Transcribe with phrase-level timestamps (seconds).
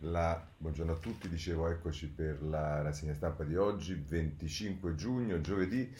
[0.00, 5.90] La, buongiorno a tutti, dicevo eccoci per la rassegna stampa di oggi, 25 giugno, giovedì,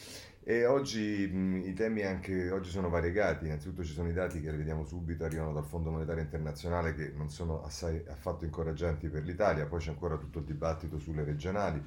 [0.43, 4.51] e oggi mh, i temi anche oggi sono variegati, innanzitutto ci sono i dati che
[4.51, 9.67] vediamo subito, arrivano dal Fondo Monetario Internazionale che non sono assai, affatto incoraggianti per l'Italia,
[9.67, 11.83] poi c'è ancora tutto il dibattito sulle regionali,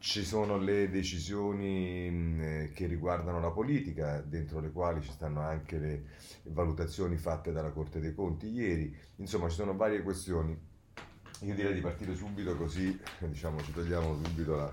[0.00, 5.78] ci sono le decisioni mh, che riguardano la politica, dentro le quali ci stanno anche
[5.78, 6.04] le
[6.44, 10.58] valutazioni fatte dalla Corte dei Conti ieri, insomma ci sono varie questioni.
[11.42, 14.70] Io direi di partire subito così diciamo, ci togliamo subito la,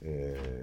[0.00, 0.62] eh,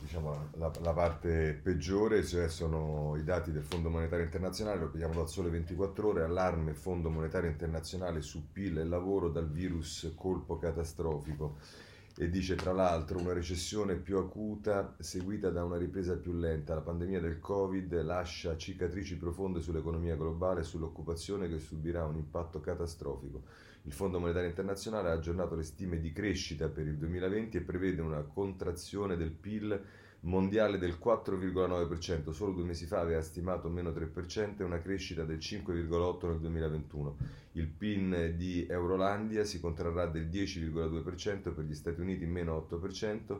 [0.00, 5.14] diciamo, la, la parte peggiore, cioè sono i dati del Fondo Monetario Internazionale, lo vediamo
[5.14, 10.58] dal sole 24 ore, allarme Fondo Monetario Internazionale su PIL e lavoro dal virus colpo
[10.58, 11.88] catastrofico
[12.20, 16.74] e dice tra l'altro una recessione più acuta seguita da una ripresa più lenta.
[16.74, 22.60] La pandemia del Covid lascia cicatrici profonde sull'economia globale e sull'occupazione che subirà un impatto
[22.60, 23.44] catastrofico.
[23.84, 28.02] Il Fondo Monetario Internazionale ha aggiornato le stime di crescita per il 2020 e prevede
[28.02, 29.82] una contrazione del PIL
[30.22, 35.38] mondiale del 4,9%, solo due mesi fa aveva stimato meno 3% e una crescita del
[35.38, 37.16] 5,8% nel 2021.
[37.52, 43.38] Il PIN di Eurolandia si contrarrà del 10,2% per gli Stati Uniti meno 8%,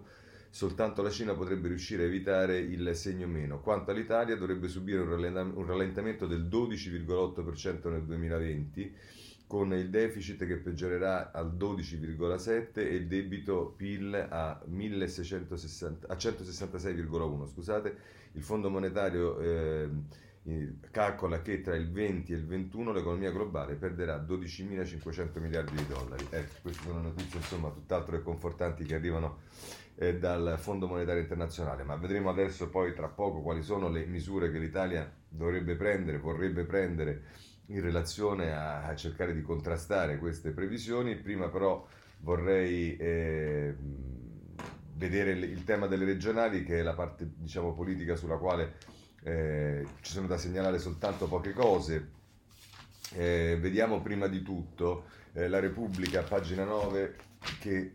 [0.48, 3.60] soltanto la Cina potrebbe riuscire a evitare il segno meno.
[3.60, 8.96] Quanto all'Italia dovrebbe subire un rallentamento del 12,8% nel 2020
[9.50, 17.48] con il deficit che peggiorerà al 12,7 e il debito PIL a, 1660, a 166,1.
[17.48, 17.96] Scusate,
[18.34, 19.88] il Fondo Monetario eh,
[20.92, 26.24] calcola che tra il 20 e il 21 l'economia globale perderà 12.500 miliardi di dollari.
[26.30, 29.40] Ecco, queste sono notizie insomma tutt'altro che confortanti che arrivano
[29.96, 34.52] eh, dal Fondo Monetario Internazionale, ma vedremo adesso poi tra poco quali sono le misure
[34.52, 41.16] che l'Italia dovrebbe prendere, vorrebbe prendere in relazione a, a, cercare di contrastare queste previsioni.
[41.16, 41.86] Prima però
[42.20, 43.74] vorrei eh,
[44.94, 48.76] vedere il, il, tema delle regionali, che è la parte diciamo, politica sulla quale
[49.22, 52.18] eh, ci sono da segnalare soltanto poche cose.
[53.12, 57.16] Eh, vediamo prima di tutto eh, la Repubblica, pagina 9,
[57.60, 57.94] che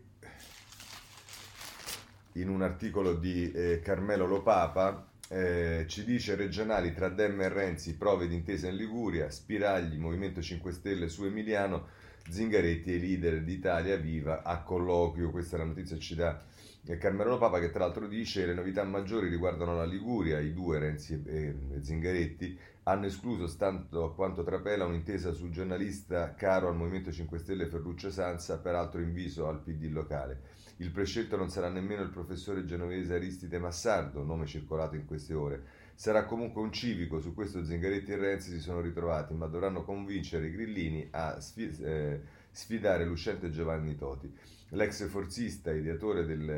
[2.32, 7.96] in un articolo di eh, Carmelo Lopapa eh, ci dice regionali tra Dem e Renzi,
[7.96, 11.88] prove d'intesa in Liguria, Spiragli, Movimento 5 Stelle su Emiliano,
[12.28, 15.30] Zingaretti e leader d'Italia Viva a colloquio.
[15.30, 16.42] Questa è la notizia che ci dà
[16.86, 20.78] eh, Carmelo Papa che tra l'altro dice le novità maggiori riguardano la Liguria, i due
[20.78, 26.76] Renzi e, e Zingaretti hanno escluso, stando a quanto trapela, un'intesa sul giornalista caro al
[26.76, 30.54] Movimento 5 Stelle Ferruccio Sanza, peraltro inviso al PD locale.
[30.76, 35.64] Il prescelto non sarà nemmeno il professore genovese Aristide Massardo, nome circolato in queste ore.
[35.96, 40.46] Sarà comunque un civico, su questo Zingaretti e Renzi si sono ritrovati, ma dovranno convincere
[40.46, 42.20] i grillini a sfi- eh,
[42.52, 44.32] sfidare l'uscente Giovanni Toti.
[44.70, 46.48] L'ex forzista, ideatore del,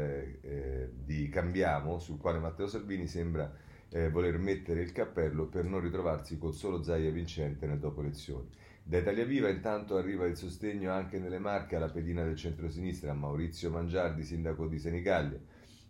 [0.42, 3.50] eh, di Cambiamo, sul quale Matteo Salvini sembra
[3.90, 8.48] eh, voler mettere il cappello per non ritrovarsi col solo Zaia vincente nel dopo elezioni.
[8.82, 13.70] Da Italia Viva intanto arriva il sostegno anche nelle Marche alla pedina del centro-sinistra, Maurizio
[13.70, 15.38] Mangiardi, sindaco di Senigallia.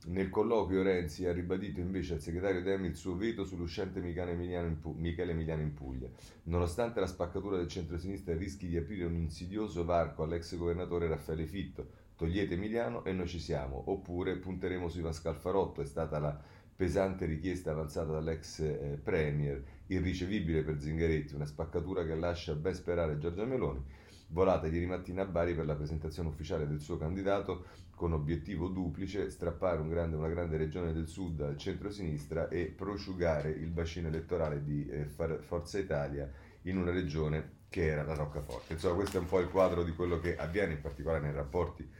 [0.07, 4.67] Nel colloquio Renzi ha ribadito invece al segretario Demi il suo veto sull'uscente Michele Emiliano
[4.67, 6.09] in, Puglia.
[6.45, 11.89] Nonostante la spaccatura del centro-sinistra rischi di aprire un insidioso varco all'ex governatore Raffaele Fitto,
[12.17, 16.41] togliete Emiliano e noi ci siamo, oppure punteremo su Ivan Scalfarotto, è stata la
[16.78, 23.19] pesante richiesta avanzata dall'ex eh, premier, irricevibile per Zingaretti, una spaccatura che lascia ben sperare
[23.19, 23.83] Giorgia Meloni,
[24.28, 27.65] volata ieri mattina a Bari per la presentazione ufficiale del suo candidato
[27.97, 33.50] con obiettivo duplice, strappare un grande, una grande regione del sud al centro-sinistra e prosciugare
[33.50, 36.31] il bacino elettorale di eh, Forza Italia
[36.62, 38.75] in una regione che era la Roccaforte.
[38.75, 41.91] Insomma, questo è un po' il quadro di quello che avviene, in particolare nei rapporti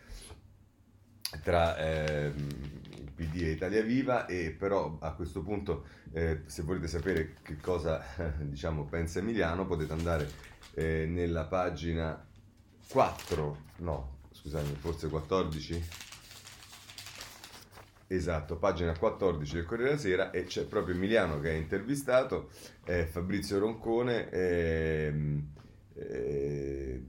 [1.43, 6.89] tra eh, il PD e Italia Viva e però a questo punto eh, se volete
[6.89, 8.03] sapere che cosa
[8.41, 10.31] diciamo, pensa Emiliano potete andare
[10.75, 12.25] eh, nella pagina
[12.91, 15.89] 4 no scusate forse 14
[18.07, 22.49] esatto pagina 14 del Corriere della Sera e c'è proprio Emiliano che è intervistato
[23.11, 25.47] Fabrizio Roncone ehm,
[25.95, 27.03] eh,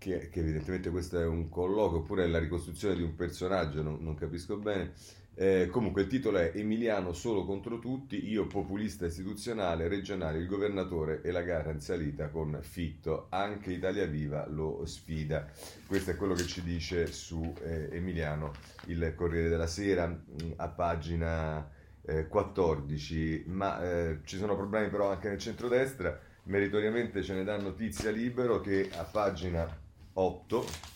[0.00, 3.98] che, che, evidentemente questo è un colloquio oppure è la ricostruzione di un personaggio, non,
[4.00, 4.92] non capisco bene.
[5.34, 11.20] Eh, comunque il titolo è Emiliano solo contro tutti, io populista istituzionale, regionale, il governatore
[11.22, 15.46] e la gara in salita con Fitto, anche Italia Viva lo sfida.
[15.86, 18.52] Questo è quello che ci dice su eh, Emiliano
[18.86, 21.70] il Corriere della Sera mm, a pagina
[22.02, 27.58] eh, 14, ma eh, ci sono problemi però anche nel centrodestra meritoriamente ce ne dà
[27.58, 30.88] notizia libero che a pagina 8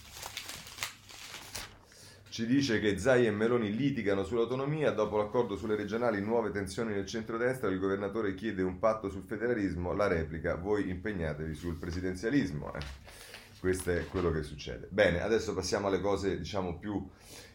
[2.35, 7.07] ci dice che Zai e Meloni litigano sull'autonomia, dopo l'accordo sulle regionali nuove tensioni nel
[7.07, 12.75] centrodestra, il governatore chiede un patto sul federalismo, la replica, voi impegnatevi sul presidenzialismo.
[12.75, 12.81] Eh.
[13.61, 14.89] Questo è quello che succede.
[14.91, 17.09] Bene, adesso passiamo alle cose diciamo più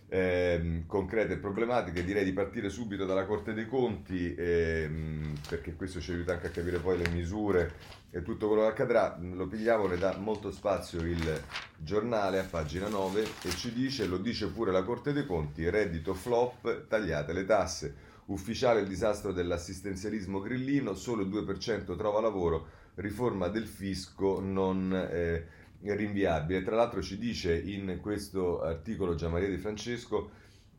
[0.09, 6.11] eh, concrete problematiche, direi di partire subito dalla Corte dei Conti, ehm, perché questo ci
[6.11, 7.73] aiuta anche a capire poi le misure
[8.09, 9.17] e tutto quello che accadrà.
[9.21, 11.41] Lo pigliamo, ne dà molto spazio il
[11.77, 16.13] giornale a pagina 9 e ci dice, lo dice pure la Corte dei Conti, reddito
[16.15, 17.95] flop, tagliate le tasse.
[18.25, 24.91] Ufficiale il disastro dell'assistenzialismo grillino, solo il 2% trova lavoro, riforma del fisco non...
[24.93, 26.61] Eh, rinviabile.
[26.63, 30.31] Tra l'altro ci dice in questo articolo Gianmaria Di Francesco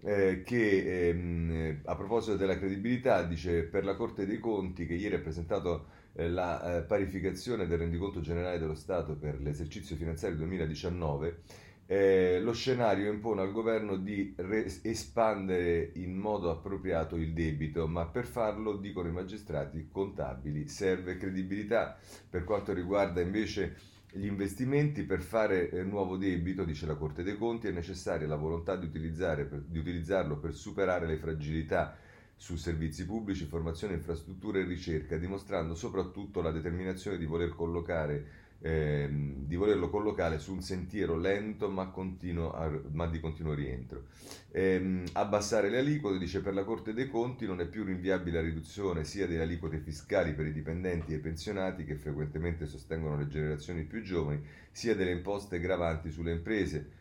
[0.03, 5.17] eh, che ehm, a proposito della credibilità dice per la Corte dei Conti che ieri
[5.17, 11.69] ha presentato eh, la eh, parificazione del rendiconto generale dello Stato per l'esercizio finanziario 2019
[11.91, 18.07] eh, lo scenario impone al governo di re- espandere in modo appropriato il debito, ma
[18.07, 21.99] per farlo, dicono i magistrati contabili, serve credibilità.
[22.31, 23.75] Per quanto riguarda invece
[24.13, 28.37] gli investimenti per fare eh, nuovo debito, dice la Corte dei Conti, è necessaria la
[28.37, 31.97] volontà di, per, di utilizzarlo per superare le fragilità
[32.35, 39.47] su servizi pubblici, formazione, infrastrutture e ricerca, dimostrando soprattutto la determinazione di voler collocare ehm,
[39.47, 42.55] di volerlo collocare su un sentiero lento ma, continuo,
[42.93, 44.05] ma di continuo rientro.
[44.53, 48.47] Ehm, abbassare le aliquote, dice per la Corte dei Conti non è più rinviabile la
[48.47, 53.29] riduzione sia delle aliquote fiscali per i dipendenti e i pensionati che frequentemente sostengono le
[53.29, 56.99] generazioni più giovani, sia delle imposte gravanti sulle imprese.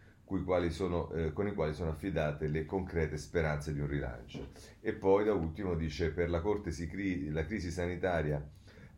[0.69, 4.49] Sono, eh, con i quali sono affidate le concrete speranze di un rilancio.
[4.79, 8.39] E poi da ultimo dice per la Corte si cri- la crisi sanitaria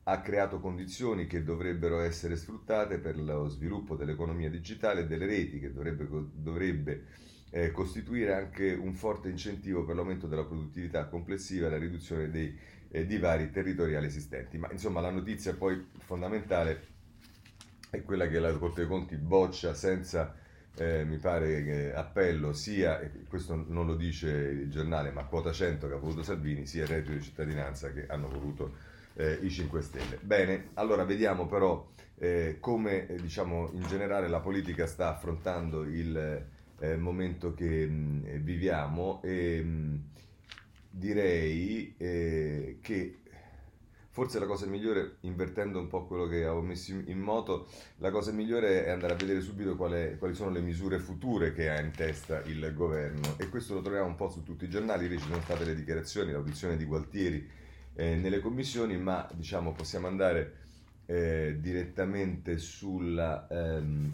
[0.03, 5.59] ha creato condizioni che dovrebbero essere sfruttate per lo sviluppo dell'economia digitale e delle reti,
[5.59, 7.06] che dovrebbe, dovrebbe
[7.51, 12.57] eh, costituire anche un forte incentivo per l'aumento della produttività complessiva e la riduzione dei
[12.89, 14.57] eh, divari territoriali esistenti.
[14.57, 16.89] Ma insomma la notizia poi fondamentale
[17.92, 20.33] è quella che la Corte dei Conti boccia senza,
[20.77, 25.88] eh, mi pare, appello sia, e questo non lo dice il giornale, ma quota 100
[25.88, 29.81] che ha voluto Salvini, sia il reddito di cittadinanza che hanno voluto eh, i 5
[29.81, 30.19] Stelle.
[30.22, 36.46] Bene, allora vediamo però eh, come eh, diciamo, in generale la politica sta affrontando il
[36.80, 40.04] eh, momento che mh, eh, viviamo e mh,
[40.90, 43.16] direi eh, che
[44.12, 47.68] forse la cosa migliore, invertendo un po' quello che avevo messo in moto,
[47.98, 51.69] la cosa migliore è andare a vedere subito qual quali sono le misure future che
[51.69, 55.08] ha in testa il governo e questo lo troviamo un po' su tutti i giornali,
[55.08, 57.50] lì ci sono state le dichiarazioni, l'audizione di Gualtieri
[57.94, 60.60] eh, nelle commissioni, ma diciamo possiamo andare
[61.06, 64.12] eh, direttamente sulla ehm,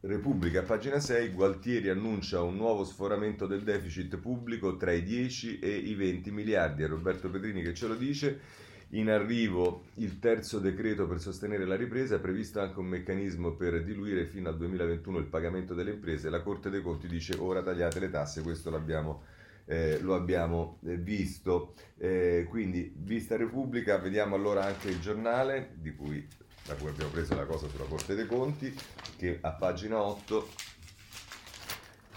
[0.00, 5.76] Repubblica, pagina 6, Gualtieri annuncia un nuovo sforamento del deficit pubblico tra i 10 e
[5.76, 8.64] i 20 miliardi, è Roberto Pedrini che ce lo dice.
[8.90, 13.82] In arrivo il terzo decreto per sostenere la ripresa, è previsto anche un meccanismo per
[13.82, 16.30] diluire fino al 2021 il pagamento delle imprese.
[16.30, 19.22] La Corte dei Conti dice ora tagliate le tasse, questo l'abbiamo
[19.66, 21.74] eh, lo abbiamo eh, visto.
[21.98, 26.26] Eh, quindi, vista Repubblica, vediamo allora anche il giornale di cui,
[26.64, 28.74] da cui abbiamo preso la cosa sulla Corte dei Conti,
[29.16, 30.48] che a pagina 8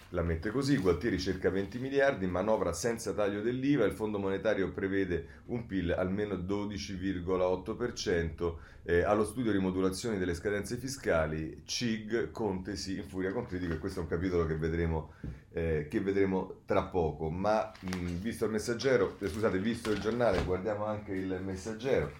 [0.10, 5.44] la mette così, Gualtieri cerca 20 miliardi, manovra senza taglio dell'IVA, il Fondo Monetario prevede
[5.46, 13.32] un PIL almeno 12,8%, eh, allo studio rimodulazione delle scadenze fiscali, CIG, Conte si infuria
[13.32, 15.14] con critico e questo è un capitolo che vedremo,
[15.52, 20.44] eh, che vedremo tra poco, ma mh, visto il messaggero, eh, scusate, visto il giornale,
[20.44, 22.12] guardiamo anche il messaggero,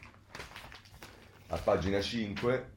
[1.48, 2.70] a pagina 5,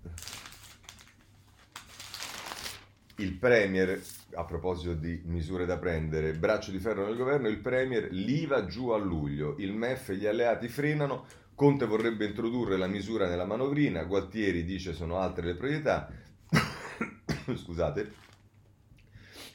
[3.17, 4.01] il Premier
[4.35, 8.89] a proposito di misure da prendere, braccio di ferro nel governo, il Premier, l'IVA giù
[8.89, 14.05] a luglio, il MEF e gli alleati frenano, Conte vorrebbe introdurre la misura nella manovrina,
[14.05, 16.11] Gualtieri dice sono altre le priorità,
[17.55, 18.13] scusate,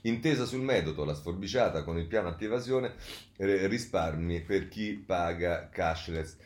[0.02, 2.94] intesa sul metodo, la sforbiciata con il piano anti-evasione,
[3.38, 6.38] risparmi per chi paga cashless.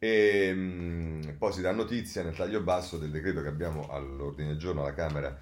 [0.00, 4.58] E mh, poi si dà notizia nel taglio basso del decreto che abbiamo all'ordine del
[4.58, 5.36] giorno alla Camera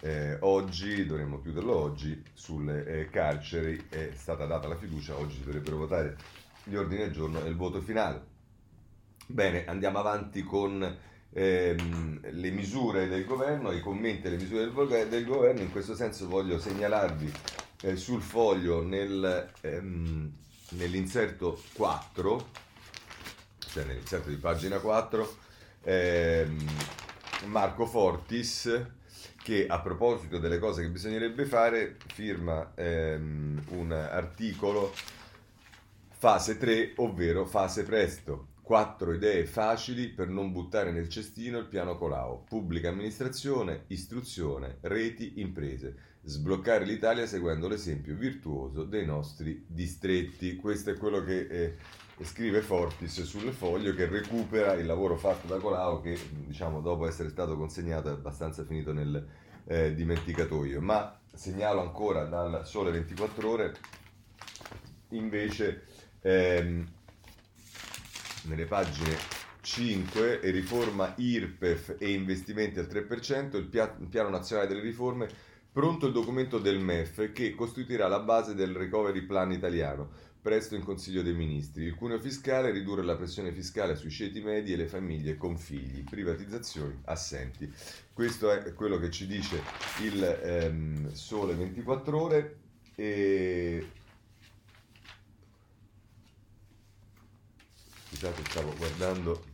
[0.00, 5.44] eh, oggi, dovremmo chiuderlo oggi, sulle eh, carceri è stata data la fiducia, oggi si
[5.44, 6.16] dovrebbero votare
[6.64, 8.36] gli ordini del giorno e il voto finale.
[9.26, 10.96] Bene, andiamo avanti con
[11.30, 16.28] ehm, le misure del governo, i commenti alle misure del, del governo, in questo senso
[16.28, 17.32] voglio segnalarvi
[17.82, 20.32] eh, sul foglio nel, ehm,
[20.70, 22.48] nell'inserto 4,
[23.58, 25.36] cioè nell'inserto di pagina 4,
[25.82, 26.66] ehm,
[27.46, 28.96] Marco Fortis
[29.48, 34.92] che a proposito delle cose che bisognerebbe fare firma ehm, un articolo
[36.10, 38.48] fase 3, ovvero fase presto.
[38.60, 42.44] Quattro idee facili per non buttare nel cestino il piano Colau.
[42.44, 45.96] Pubblica amministrazione, istruzione, reti, imprese.
[46.24, 50.56] Sbloccare l'Italia seguendo l'esempio virtuoso dei nostri distretti.
[50.56, 51.76] Questo è quello che eh,
[52.24, 57.28] scrive Fortis sul foglio che recupera il lavoro fatto da Colau che diciamo dopo essere
[57.28, 59.26] stato consegnato è abbastanza finito nel
[59.64, 60.80] eh, dimenticatoio.
[60.80, 63.74] Ma segnalo ancora dal Sole 24 ore
[65.10, 65.84] invece
[66.20, 66.86] ehm,
[68.44, 69.16] nelle pagine
[69.60, 73.68] 5 e riforma IRPEF e investimenti al 3%, il,
[74.00, 75.28] il piano nazionale delle riforme,
[75.70, 80.10] pronto il documento del MEF che costituirà la base del recovery plan italiano,
[80.40, 81.84] presto in Consiglio dei Ministri.
[81.84, 86.04] Il cuneo fiscale, ridurre la pressione fiscale sui ceti medi e le famiglie con figli,
[86.04, 87.72] privatizzazioni assenti.
[88.12, 89.62] Questo è quello che ci dice
[90.02, 92.58] il ehm, Sole 24 ore.
[92.94, 93.86] E
[98.08, 99.44] scusate stavo guardando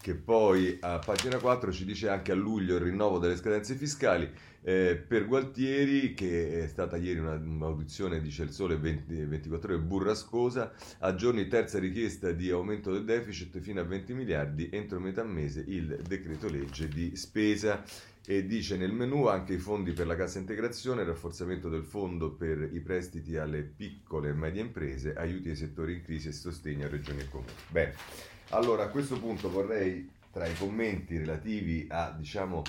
[0.00, 4.30] che poi a pagina 4 ci dice anche a luglio il rinnovo delle scadenze fiscali
[4.62, 9.82] eh, per Gualtieri che è stata ieri una, un'audizione dice il sole 20, 24 ore
[9.82, 15.24] burrascosa a giorni terza richiesta di aumento del deficit fino a 20 miliardi entro metà
[15.24, 17.82] mese il decreto legge di spesa
[18.26, 22.68] e dice nel menu anche i fondi per la cassa integrazione, rafforzamento del fondo per
[22.72, 26.88] i prestiti alle piccole e medie imprese, aiuti ai settori in crisi e sostegno a
[26.88, 27.50] regioni e comuni.
[27.68, 27.94] Bene,
[28.50, 32.62] allora a questo punto vorrei tra i commenti relativi a diciamo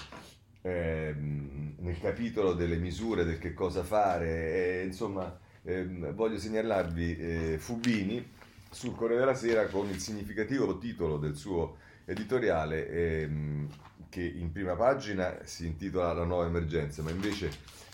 [0.62, 7.58] ehm, nel capitolo delle misure del che cosa fare, eh, insomma ehm, voglio segnalarvi eh,
[7.58, 8.32] Fubini
[8.70, 13.70] sul Corriere della Sera con il significativo titolo del suo editoriale ehm,
[14.10, 17.50] che in prima pagina si intitola La nuova emergenza, ma invece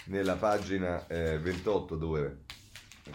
[0.05, 2.38] nella pagina eh, 28 dove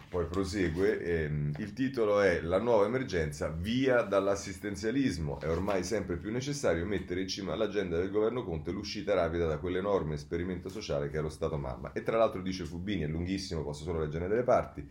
[0.08, 5.40] poi prosegue, ehm, il titolo è La nuova emergenza, via dall'assistenzialismo.
[5.40, 9.58] È ormai sempre più necessario mettere in cima all'agenda del governo Conte l'uscita rapida da
[9.58, 11.92] quell'enorme esperimento sociale che è lo Stato mamma.
[11.92, 14.86] E tra l'altro dice Fubini, è lunghissimo, posso solo leggere delle parti,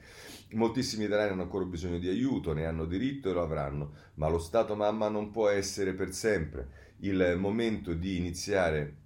[0.51, 4.39] moltissimi italiani hanno ancora bisogno di aiuto, ne hanno diritto e lo avranno, ma lo
[4.39, 9.00] Stato mamma non può essere per sempre il momento di iniziare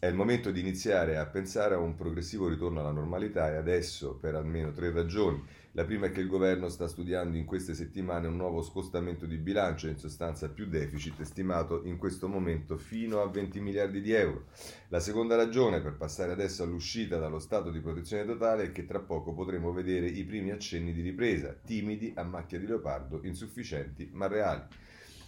[0.00, 4.14] è il momento di iniziare a pensare a un progressivo ritorno alla normalità e adesso
[4.14, 5.44] per almeno tre ragioni.
[5.72, 9.36] La prima è che il governo sta studiando in queste settimane un nuovo scostamento di
[9.36, 14.46] bilancio, in sostanza più deficit, stimato in questo momento fino a 20 miliardi di euro.
[14.88, 19.00] La seconda ragione per passare adesso all'uscita dallo stato di protezione totale è che tra
[19.00, 24.28] poco potremo vedere i primi accenni di ripresa, timidi, a macchia di leopardo, insufficienti ma
[24.28, 24.62] reali.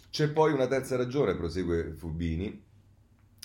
[0.09, 2.71] C'è poi una terza ragione, prosegue Fubini,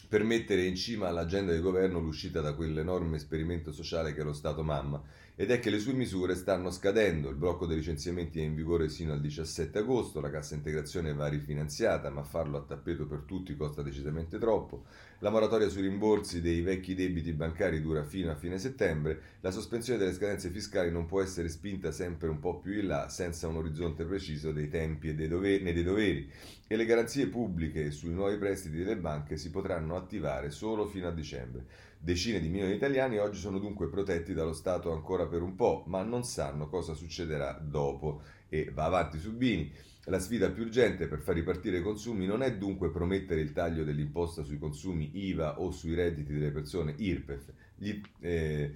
[0.07, 4.33] per mettere in cima all'agenda del governo l'uscita da quell'enorme esperimento sociale che è lo
[4.33, 5.01] Stato mamma,
[5.39, 8.89] ed è che le sue misure stanno scadendo, il blocco dei licenziamenti è in vigore
[8.89, 13.55] sino al 17 agosto, la cassa integrazione va rifinanziata, ma farlo a tappeto per tutti
[13.55, 14.85] costa decisamente troppo,
[15.19, 19.99] la moratoria sui rimborsi dei vecchi debiti bancari dura fino a fine settembre, la sospensione
[19.99, 23.57] delle scadenze fiscali non può essere spinta sempre un po' più in là senza un
[23.57, 26.27] orizzonte preciso dei tempi e dei doveri, né dei doveri.
[26.65, 31.11] E le garanzie pubbliche sui nuovi prestiti delle banche si potranno attivare solo fino a
[31.11, 31.65] dicembre.
[32.07, 35.83] Decine di milioni di italiani oggi sono dunque protetti dallo Stato ancora per un po',
[35.87, 38.21] ma non sanno cosa succederà dopo.
[38.47, 39.69] E va avanti Subini.
[40.05, 43.83] La sfida più urgente per far ripartire i consumi non è dunque promettere il taglio
[43.83, 47.51] dell'imposta sui consumi IVA o sui redditi delle persone IRPEF.
[47.75, 48.73] Gli, eh,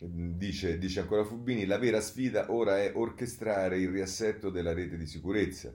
[0.00, 5.06] dice, dice ancora Fubini, la vera sfida ora è orchestrare il riassetto della rete di
[5.06, 5.72] sicurezza.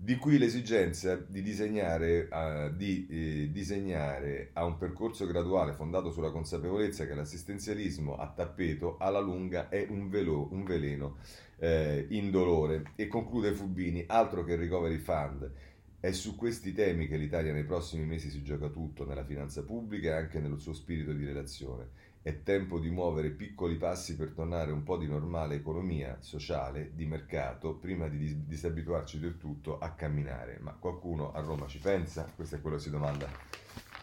[0.00, 6.30] Di qui l'esigenza di disegnare, uh, di, eh, disegnare, a un percorso graduale fondato sulla
[6.30, 11.16] consapevolezza che l'assistenzialismo a tappeto alla lunga è un, velo, un veleno
[11.58, 12.92] eh, indolore.
[12.94, 15.50] E conclude Fubini, altro che recovery fund.
[15.98, 20.10] È su questi temi che l'Italia nei prossimi mesi si gioca tutto, nella finanza pubblica
[20.10, 21.88] e anche nello suo spirito di relazione.
[22.20, 27.06] È tempo di muovere piccoli passi per tornare un po' di normale economia sociale, di
[27.06, 30.58] mercato, prima di disabituarci del tutto a camminare.
[30.60, 32.30] Ma qualcuno a Roma ci pensa?
[32.34, 33.28] Questo è quello che si domanda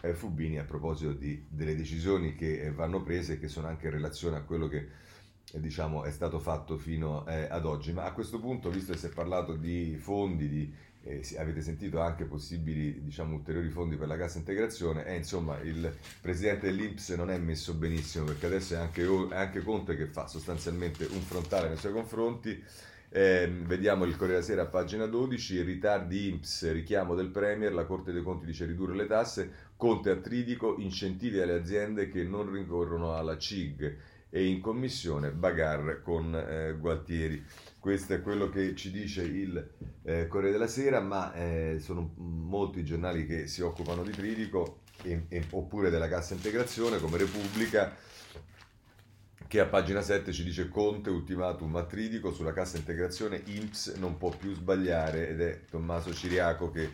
[0.00, 3.86] eh, Fubini a proposito di, delle decisioni che eh, vanno prese e che sono anche
[3.86, 4.88] in relazione a quello che
[5.52, 7.92] eh, diciamo, è stato fatto fino eh, ad oggi.
[7.92, 10.74] Ma a questo punto, visto che si è parlato di fondi, di
[11.06, 15.94] eh, avete sentito anche possibili diciamo, ulteriori fondi per la cassa integrazione e insomma il
[16.20, 20.26] presidente dell'Inps non è messo benissimo perché adesso è anche, è anche Conte che fa
[20.26, 22.62] sostanzialmente un frontale nei suoi confronti
[23.08, 28.12] Eh, vediamo il Corriere della Sera pagina 12, ritardi INPS, richiamo del Premier, la Corte
[28.12, 33.14] dei Conti dice ridurre le tasse, Conte a Tridico, incentivi alle aziende che non ricorrono
[33.14, 33.96] alla CIG
[34.28, 37.42] e in commissione Bagar con eh, Gualtieri.
[37.86, 39.70] Questo è quello che ci dice il
[40.02, 45.26] eh, Corriere della Sera, ma eh, sono molti giornali che si occupano di Tridico e,
[45.28, 47.94] e, oppure della cassa integrazione come Repubblica
[49.46, 54.30] che a pagina 7 ci dice Conte ultimatum matridico sulla cassa integrazione INPS non può
[54.30, 56.90] più sbagliare ed è Tommaso Ciriaco che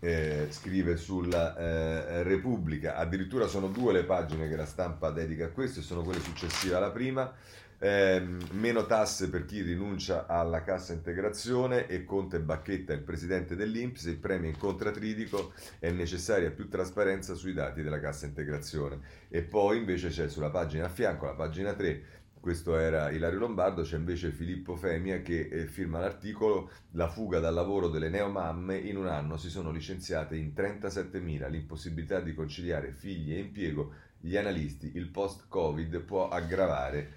[0.00, 2.96] eh, scrive sulla eh, Repubblica.
[2.96, 6.74] Addirittura sono due le pagine che la stampa dedica a questo e sono quelle successive
[6.74, 7.32] alla prima
[7.78, 14.04] eh, meno tasse per chi rinuncia alla cassa integrazione e Conte Bacchetta, il presidente dell'Inps,
[14.04, 19.00] il premio incontra Tridico, è necessaria più trasparenza sui dati della cassa integrazione.
[19.28, 23.82] E poi invece c'è sulla pagina a fianco, la pagina 3, questo era Ilario Lombardo,
[23.82, 28.96] c'è invece Filippo Femia che eh, firma l'articolo La fuga dal lavoro delle neomamme, in
[28.96, 34.92] un anno si sono licenziate in 37.000, l'impossibilità di conciliare figli e impiego, gli analisti,
[34.94, 37.12] il post-Covid può aggravare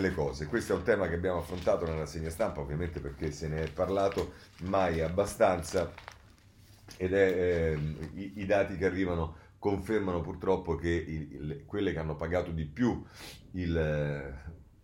[0.00, 0.46] le cose.
[0.46, 3.70] Questo è un tema che abbiamo affrontato nella segna stampa, ovviamente perché se ne è
[3.70, 4.32] parlato
[4.62, 5.90] mai abbastanza
[6.96, 7.78] ed è, eh,
[8.14, 12.66] i, i, dati che arrivano confermano purtroppo che il, il, quelle che hanno pagato di
[12.66, 13.02] più
[13.52, 14.34] il,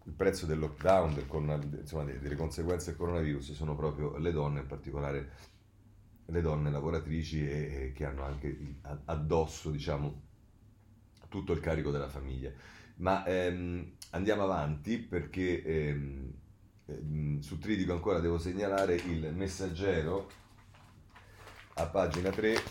[0.04, 4.66] il prezzo del lockdown, del, insomma, delle conseguenze del coronavirus, sono proprio le donne, in
[4.66, 5.30] particolare
[6.24, 10.28] le donne lavoratrici e, e che hanno anche addosso diciamo,
[11.30, 12.52] tutto il carico della famiglia.
[12.96, 16.32] Ma ehm, andiamo avanti perché ehm,
[16.84, 20.30] ehm, su Tridico ancora devo segnalare il messaggero
[21.74, 22.62] a pagina 3.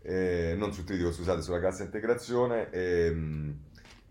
[0.00, 2.70] Eh, non su Tridico, scusate, sulla cassa integrazione.
[2.70, 3.66] Ehm,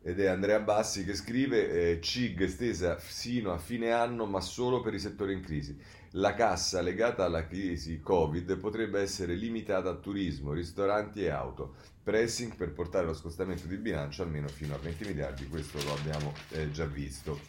[0.07, 4.79] ed è Andrea Bassi che scrive eh, CIG estesa sino a fine anno ma solo
[4.79, 5.77] per i settori in crisi.
[6.11, 11.75] La cassa legata alla crisi Covid potrebbe essere limitata a turismo, ristoranti e auto.
[12.01, 16.33] Pressing per portare lo scostamento di bilancio almeno fino a 20 miliardi, questo lo abbiamo
[16.51, 17.39] eh, già visto.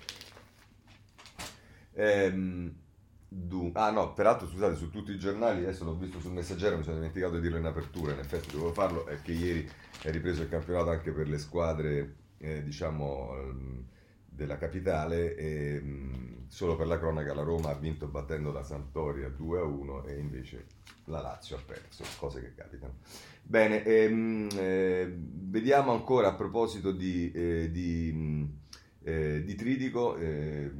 [1.94, 2.74] Ehm,
[3.28, 6.82] du- ah no, peraltro scusate, su tutti i giornali, adesso l'ho visto sul messaggero, mi
[6.82, 9.70] sono dimenticato di dirlo in apertura, in effetti dovevo farlo, è che ieri
[10.02, 13.34] è ripreso il campionato anche per le squadre eh, diciamo,
[14.38, 19.28] della capitale e mh, solo per la cronaca la Roma ha vinto battendo la Sampdoria
[19.28, 20.66] 2 a 1 e invece
[21.06, 22.94] la Lazio ha perso, cose che capitano.
[23.42, 28.48] Bene, ehm, eh, vediamo ancora a proposito di, eh, di,
[29.02, 30.16] eh, di Tridico.
[30.16, 30.70] Eh,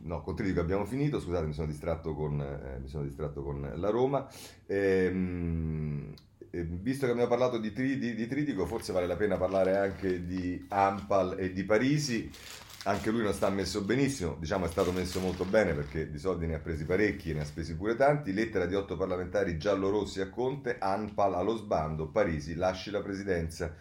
[0.00, 3.90] no, con Tridico abbiamo finito, scusate mi sono distratto con, eh, sono distratto con la
[3.90, 4.26] Roma.
[4.66, 6.14] Ehm,
[6.50, 10.24] visto che abbiamo parlato di, tri, di, di, Tritico, forse vale la pena parlare anche
[10.24, 12.30] di Ampal e di Parisi.
[12.84, 16.46] Anche lui non sta messo benissimo, diciamo è stato messo molto bene perché di soldi
[16.46, 18.32] ne ha presi parecchi e ne ha spesi pure tanti.
[18.32, 23.74] Lettera di otto parlamentari giallorossi a Conte, Ampal allo sbando, Parisi lasci la presidenza.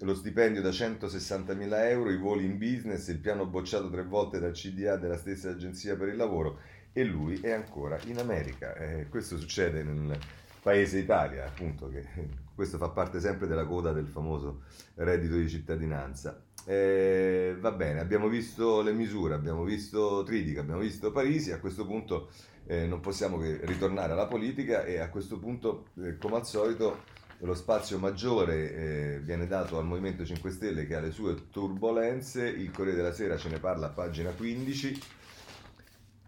[0.00, 4.52] Lo stipendio da 160.000 euro, i voli in business, il piano bocciato tre volte dal
[4.52, 6.58] CDA della stessa agenzia per il lavoro
[6.92, 8.74] e lui è ancora in America.
[8.74, 10.18] Eh, questo succede nel,
[10.62, 12.04] paese Italia, appunto, che
[12.54, 14.62] questo fa parte sempre della coda del famoso
[14.94, 16.42] reddito di cittadinanza.
[16.66, 21.86] Eh, va bene, abbiamo visto le misure, abbiamo visto Tridica, abbiamo visto Parisi, a questo
[21.86, 22.28] punto
[22.66, 27.18] eh, non possiamo che ritornare alla politica e a questo punto, eh, come al solito,
[27.38, 32.46] lo spazio maggiore eh, viene dato al Movimento 5 Stelle che ha le sue turbulenze,
[32.46, 35.00] il Corriere della Sera ce ne parla a pagina 15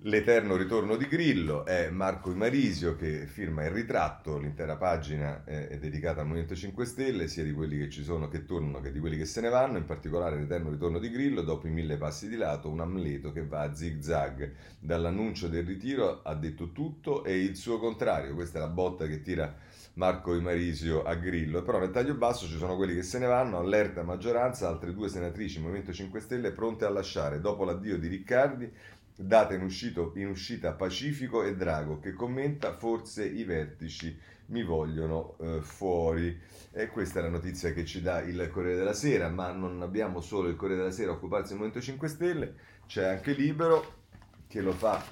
[0.04, 6.22] L'eterno ritorno di Grillo è Marco Imarisio che firma il ritratto, l'intera pagina è, dedicata
[6.22, 9.16] al Movimento 5 Stelle, sia di quelli che ci sono che tornano che di quelli
[9.16, 12.34] che se ne vanno, in particolare l'eterno ritorno di Grillo, dopo i mille passi di
[12.34, 17.40] lato, un Amleto che va a zig zag, dall'annuncio del ritiro ha detto tutto e
[17.40, 19.54] il suo contrario, questa è la botta che tira
[19.94, 23.58] Marco Imarisio a Grillo, però nel taglio basso ci sono quelli che se ne vanno,
[23.58, 28.72] allerta maggioranza, altre due senatrici Movimento 5 Stelle pronte a lasciare, dopo l'addio di Riccardi,
[29.16, 35.36] data in, uscito, in uscita Pacifico e Drago che commenta forse i vertici mi vogliono
[35.40, 36.38] eh, fuori.
[36.70, 40.20] E questa è la notizia che ci dà il Corriere della Sera, ma non abbiamo
[40.20, 42.54] solo il Corriere della Sera a occuparsi del Movimento 5 Stelle,
[42.86, 44.00] c'è anche Libero
[44.46, 45.02] che lo fa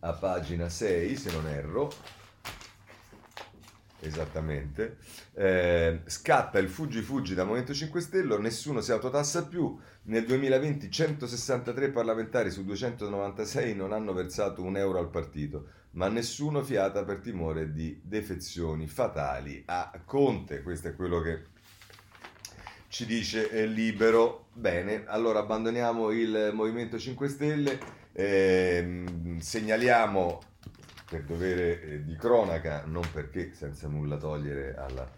[0.00, 1.90] a pagina 6 se non erro
[4.06, 4.98] Esattamente.
[5.34, 9.76] Eh, scatta il fuggi fuggi da Movimento 5 Stelle, nessuno si autotassa più.
[10.04, 16.62] Nel 2020 163 parlamentari su 296 non hanno versato un euro al partito, ma nessuno
[16.62, 20.62] fiata per timore di defezioni fatali a Conte.
[20.62, 21.54] Questo è quello che
[22.88, 24.46] ci dice eh, libero.
[24.52, 27.78] Bene, allora abbandoniamo il Movimento 5 Stelle,
[28.12, 30.40] ehm, segnaliamo
[31.08, 35.08] per dovere eh, di cronaca, non perché senza nulla togliere alla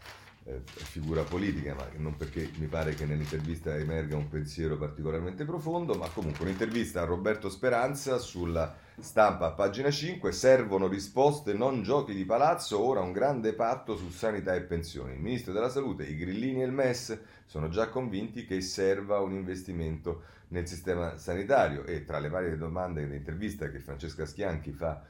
[0.45, 5.95] eh, figura politica, ma non perché mi pare che nell'intervista emerga un pensiero particolarmente profondo,
[5.95, 12.15] ma comunque un'intervista a Roberto Speranza sulla stampa a pagina 5, servono risposte, non giochi
[12.15, 15.13] di palazzo, ora un grande patto su sanità e pensioni.
[15.13, 19.33] Il Ministro della Salute, i Grillini e il MES sono già convinti che serva un
[19.33, 21.85] investimento nel sistema sanitario.
[21.85, 25.03] E tra le varie domande dell'intervista che Francesca Schianchi fa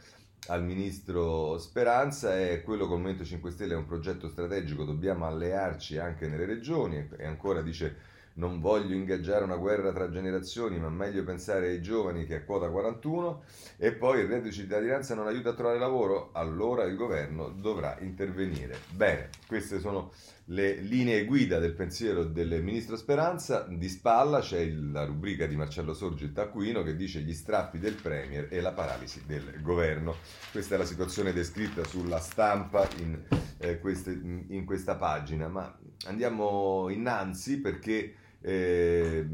[0.46, 5.26] al ministro Speranza è quello che il Movimento 5 Stelle è un progetto strategico, dobbiamo
[5.26, 8.07] allearci anche nelle regioni e ancora dice
[8.38, 12.68] non voglio ingaggiare una guerra tra generazioni, ma meglio pensare ai giovani che a quota
[12.68, 13.42] 41
[13.76, 17.96] e poi il reddito di cittadinanza non aiuta a trovare lavoro, allora il governo dovrà
[18.00, 18.78] intervenire.
[18.90, 20.12] Bene, queste sono
[20.50, 23.66] le linee guida del pensiero del ministro Speranza.
[23.68, 27.94] Di spalla c'è la rubrica di Marcello Sorgi il Taccuino che dice gli strappi del
[27.94, 30.14] Premier e la paralisi del governo.
[30.52, 33.20] Questa è la situazione descritta sulla stampa in,
[33.58, 38.14] eh, queste, in questa pagina, ma andiamo innanzi perché
[38.48, 39.26] eh,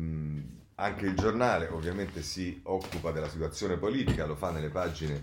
[0.75, 5.23] anche il giornale ovviamente si occupa della situazione politica, lo fa nelle pagine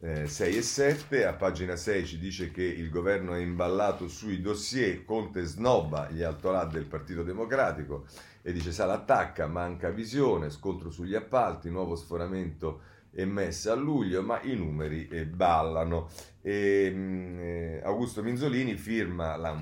[0.00, 1.24] eh, 6 e 7.
[1.24, 6.22] A pagina 6 ci dice che il governo è imballato sui dossier, Conte snobba gli
[6.22, 8.04] altolà del Partito Democratico
[8.42, 14.22] e dice Sala attacca, manca visione, scontro sugli appalti, nuovo sforamento e messa a luglio,
[14.22, 16.08] ma i numeri eh, ballano.
[16.42, 19.56] E, mm, eh, Augusto Minzolini firma la,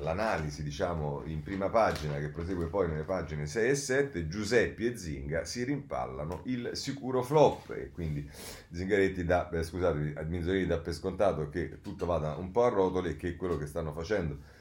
[0.00, 4.96] l'analisi, diciamo, in prima pagina, che prosegue poi nelle pagine 6 e 7, Giuseppi e
[4.96, 8.28] Zinga si rimpallano il sicuro flop, e quindi
[8.72, 13.10] Zingaretti dà, eh, scusate, Minzolini dà per scontato che tutto vada un po' a rotoli
[13.10, 14.54] e che quello che stanno facendo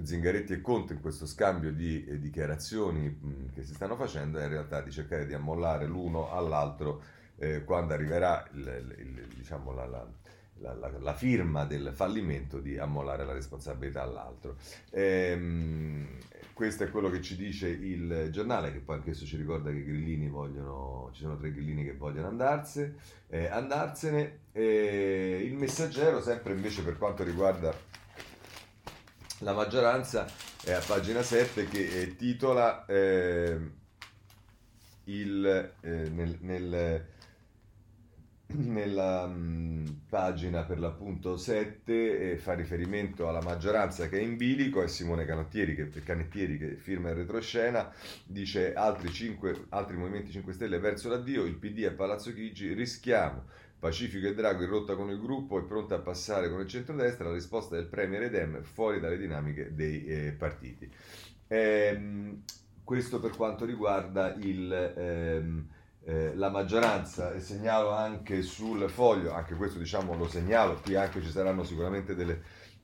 [0.00, 4.50] Zingaretti e Conte in questo scambio di eh, dichiarazioni che si stanno facendo è in
[4.50, 7.02] realtà di cercare di ammollare l'uno all'altro
[7.38, 10.06] eh, quando arriverà il, il, diciamo, la, la,
[10.60, 14.56] la, la, firma del fallimento di ammolare la responsabilità all'altro.
[14.90, 16.18] Ehm,
[16.52, 20.28] questo è quello che ci dice il giornale, che poi anch'esso ci ricorda che grillini
[20.28, 22.96] vogliono, ci sono tre grillini che vogliono andarsene.
[23.28, 24.40] Eh, andarsene.
[24.50, 27.72] Eh, il messaggero, sempre invece per quanto riguarda
[29.42, 30.26] la maggioranza,
[30.64, 33.72] è a pagina 7 che eh, titola ehm,
[35.04, 37.06] il, eh, nel, nel
[38.54, 44.82] nella mh, pagina per l'appunto 7 eh, fa riferimento alla maggioranza che è in bilico
[44.82, 47.92] e Simone Canottieri che, Canettieri che firma il retroscena
[48.24, 53.44] dice altri, 5, altri movimenti 5 Stelle verso l'addio il PD a Palazzo Chigi rischiamo.
[53.78, 57.28] Pacifico e Drago in rotta con il gruppo e pronta a passare con il centrodestra
[57.28, 60.90] la risposta del Premier Edem fuori dalle dinamiche dei eh, partiti.
[61.46, 62.42] Ehm,
[62.82, 65.68] questo per quanto riguarda il ehm,
[66.08, 71.20] eh, la maggioranza e segnalo anche sul foglio, anche questo diciamo lo segnalo, qui anche
[71.20, 72.40] ci saranno sicuramente delle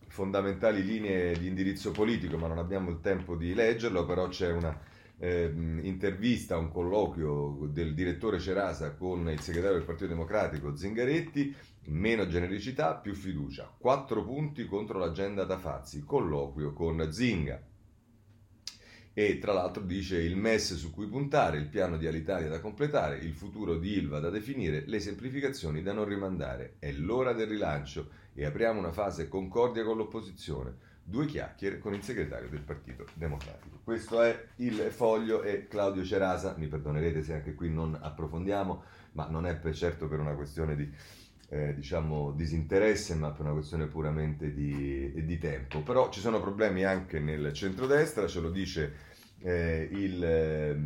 [0.09, 4.79] fondamentali linee di indirizzo politico, ma non abbiamo il tempo di leggerlo, però c'è una
[5.17, 11.57] eh, intervista, un colloquio del direttore Cerasa con il segretario del Partito Democratico Zingaretti,
[11.87, 17.73] meno genericità, più fiducia, quattro punti contro l'agenda da Fazzi, colloquio con Zinga
[19.17, 23.19] e tra l'altro dice il MES su cui puntare, il piano di Alitalia da completare,
[23.19, 26.75] il futuro di Ilva da definire, le semplificazioni da non rimandare.
[26.81, 30.93] È l'ora del rilancio e apriamo una fase concordia con l'opposizione.
[31.05, 33.79] Due chiacchiere con il segretario del Partito Democratico.
[33.85, 39.29] Questo è il foglio e Claudio Cerasa, mi perdonerete se anche qui non approfondiamo, ma
[39.29, 40.91] non è per certo per una questione di
[41.55, 45.83] eh, diciamo disinteresse, ma per una questione puramente di, di, tempo.
[45.83, 48.93] Però ci sono problemi anche nel centrodestra, ce lo dice
[49.41, 50.77] eh, il eh,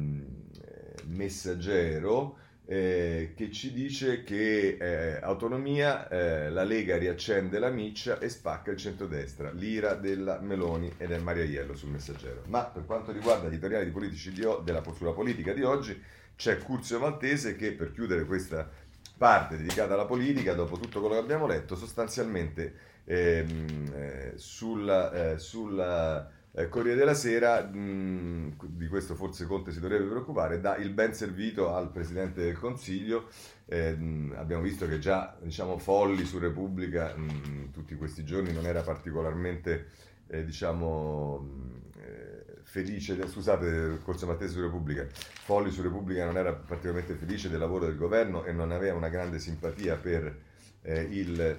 [1.07, 2.37] messaggero.
[2.71, 8.71] Eh, che ci dice che eh, autonomia, eh, la Lega riaccende la miccia e spacca
[8.71, 12.43] il centrodestra, l'ira della Meloni e del Mariaiello sul messaggero.
[12.49, 15.99] Ma per quanto riguarda gli editoriali politici di o- della sulla politica di oggi,
[16.37, 18.69] c'è Curzio Maltese che per chiudere questa
[19.19, 25.39] parte dedicata alla politica, dopo tutto quello che abbiamo letto, sostanzialmente ehm, eh, sulla, eh,
[25.39, 30.91] sulla eh, Corriere della Sera, mh, di questo forse Conte si dovrebbe preoccupare, dà il
[30.91, 33.29] ben servito al Presidente del Consiglio.
[33.67, 38.83] Ehm, abbiamo visto che già diciamo, Folli su Repubblica mh, tutti questi giorni non era
[38.83, 39.89] particolarmente
[40.29, 41.87] eh, diciamo,
[42.69, 47.87] felice, scusate, Corso Mattese su Repubblica, Folli su Repubblica non era particolarmente felice del lavoro
[47.87, 50.39] del governo e non aveva una grande simpatia per
[50.83, 51.59] eh, il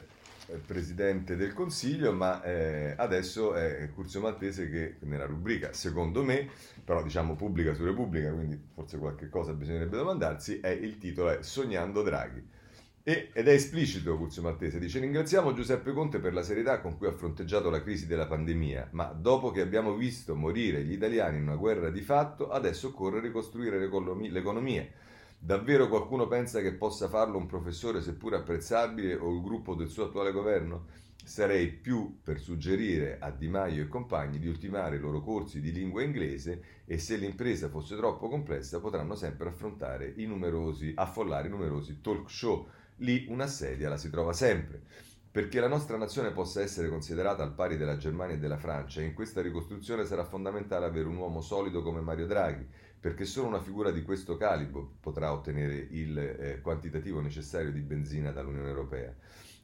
[0.66, 6.48] Presidente del Consiglio, ma eh, adesso è Curzio Maltese che nella rubrica, secondo me,
[6.84, 11.42] però diciamo pubblica su Repubblica, quindi forse qualche cosa bisognerebbe domandarsi, è il titolo è
[11.42, 12.58] Sognando Draghi.
[13.10, 17.08] E, ed è esplicito Curzio Maltese, dice ringraziamo Giuseppe Conte per la serietà con cui
[17.08, 21.48] ha fronteggiato la crisi della pandemia, ma dopo che abbiamo visto morire gli italiani in
[21.48, 24.88] una guerra di fatto, adesso occorre ricostruire l'economia
[25.40, 30.04] Davvero qualcuno pensa che possa farlo un professore seppur apprezzabile o il gruppo del suo
[30.06, 30.86] attuale governo?
[31.24, 35.72] Sarei più per suggerire a Di Maio e compagni di ultimare i loro corsi di
[35.72, 41.50] lingua inglese e se l'impresa fosse troppo complessa potranno sempre affrontare i numerosi, affollare i
[41.52, 42.68] numerosi talk show.
[43.00, 44.82] Lì una sedia la si trova sempre.
[45.32, 49.14] Perché la nostra nazione possa essere considerata al pari della Germania e della Francia, in
[49.14, 52.66] questa ricostruzione sarà fondamentale avere un uomo solido come Mario Draghi,
[53.00, 58.32] perché solo una figura di questo calibro potrà ottenere il eh, quantitativo necessario di benzina
[58.32, 59.14] dall'Unione Europea.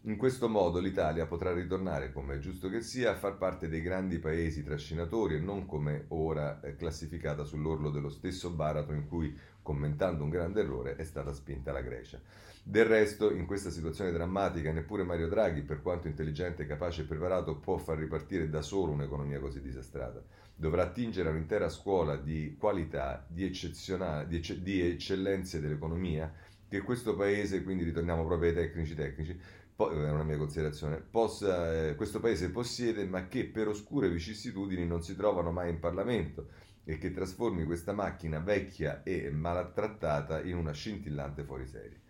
[0.08, 3.82] In questo modo l'Italia potrà ritornare, come è giusto che sia, a far parte dei
[3.82, 10.24] grandi paesi trascinatori e non come ora classificata sull'orlo dello stesso baratro in cui, commentando
[10.24, 12.22] un grande errore, è stata spinta la Grecia.
[12.62, 17.56] Del resto, in questa situazione drammatica, neppure Mario Draghi, per quanto intelligente, capace e preparato,
[17.56, 20.22] può far ripartire da solo un'economia così disastrata
[20.58, 26.32] dovrà attingere un'intera scuola di qualità, di, di, ecce, di eccellenze dell'economia
[26.68, 29.38] che questo paese, quindi ritorniamo proprio ai tecnici tecnici,
[29.75, 34.85] po- è una mia considerazione, possa, eh, questo paese possiede ma che per oscure vicissitudini
[34.85, 36.47] non si trovano mai in Parlamento
[36.83, 42.01] e che trasformi questa macchina vecchia e maltrattata in una scintillante fuoriserie.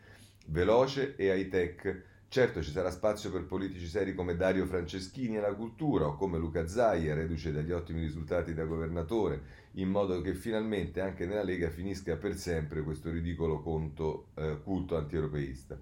[0.47, 5.53] Veloce e high tech, Certo ci sarà spazio per politici seri come Dario Franceschini alla
[5.53, 9.41] cultura o come Luca Zaia, reduce dagli ottimi risultati da governatore,
[9.73, 14.97] in modo che finalmente anche nella Lega finisca per sempre questo ridicolo conto, eh, culto
[14.97, 15.79] antieuropeista.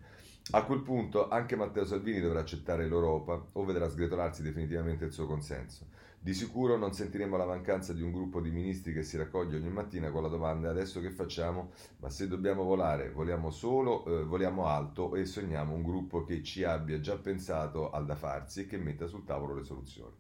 [0.52, 5.26] A quel punto anche Matteo Salvini dovrà accettare l'Europa o vedrà sgretolarsi definitivamente il suo
[5.26, 5.88] consenso.
[6.20, 9.70] Di sicuro non sentiremo la mancanza di un gruppo di ministri che si raccoglie ogni
[9.70, 11.72] mattina con la domanda adesso che facciamo?
[12.00, 16.64] Ma se dobbiamo volare, voliamo solo, eh, voliamo alto e sogniamo un gruppo che ci
[16.64, 20.14] abbia già pensato al da farsi e che metta sul tavolo le soluzioni.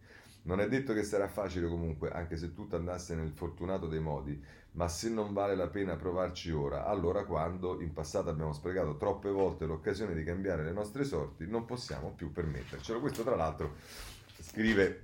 [0.44, 4.42] Non è detto che sarà facile comunque, anche se tutto andasse nel fortunato dei modi,
[4.74, 9.30] ma se non vale la pena provarci ora, allora quando in passato abbiamo sprecato troppe
[9.30, 13.00] volte l'occasione di cambiare le nostre sorti, non possiamo più permettercelo.
[13.00, 13.76] Questo tra l'altro
[14.40, 15.04] scrive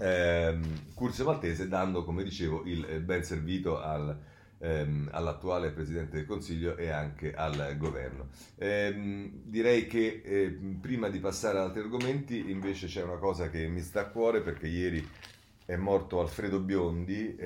[0.00, 4.18] ehm, Curzio Maltese dando, come dicevo, il ben servito al,
[4.58, 8.28] ehm, all'attuale Presidente del Consiglio e anche al Governo.
[8.56, 13.66] Ehm, direi che eh, prima di passare ad altri argomenti invece c'è una cosa che
[13.66, 15.06] mi sta a cuore perché ieri
[15.66, 17.36] è morto Alfredo Biondi.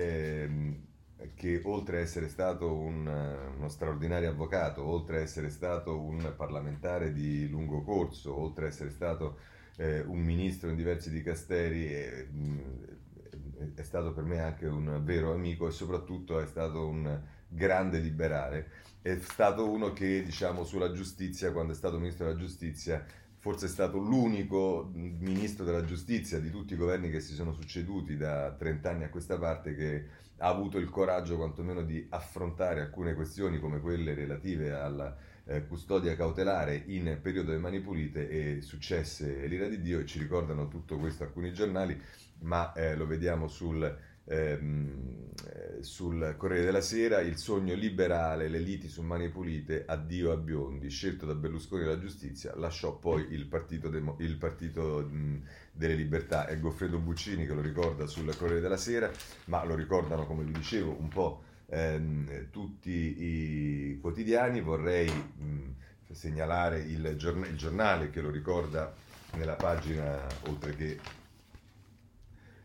[1.34, 7.12] Che oltre a essere stato un, uno straordinario avvocato, oltre a essere stato un parlamentare
[7.12, 9.38] di lungo corso, oltre a essere stato
[9.76, 15.32] eh, un ministro in diversi dicasteri, e, mh, è stato per me anche un vero
[15.32, 18.70] amico e soprattutto è stato un grande liberale.
[19.02, 23.04] È stato uno che, diciamo, sulla giustizia, quando è stato ministro della giustizia,
[23.38, 28.16] forse è stato l'unico ministro della giustizia di tutti i governi che si sono succeduti
[28.16, 30.06] da 30 anni a questa parte che
[30.38, 35.16] ha avuto il coraggio quantomeno di affrontare alcune questioni come quelle relative alla
[35.48, 40.18] eh, custodia cautelare in periodo di mani pulite e successe l'ira di Dio e ci
[40.18, 41.98] ricordano tutto questo alcuni giornali,
[42.40, 48.58] ma eh, lo vediamo sul, ehm, eh, sul Corriere della Sera, il sogno liberale, le
[48.58, 53.46] liti su mani pulite, addio a Biondi, scelto da Berlusconi la giustizia, lasciò poi il
[53.46, 55.42] partito, demo, il partito mh,
[55.78, 56.46] delle libertà.
[56.46, 59.08] È Goffredo Buccini che lo ricorda sul Corriere della Sera,
[59.44, 64.60] ma lo ricordano, come vi dicevo, un po' ehm, tutti i quotidiani.
[64.60, 65.74] Vorrei mh,
[66.10, 68.92] segnalare il, giorn- il, giornale che lo ricorda
[69.34, 70.98] nella pagina, oltre che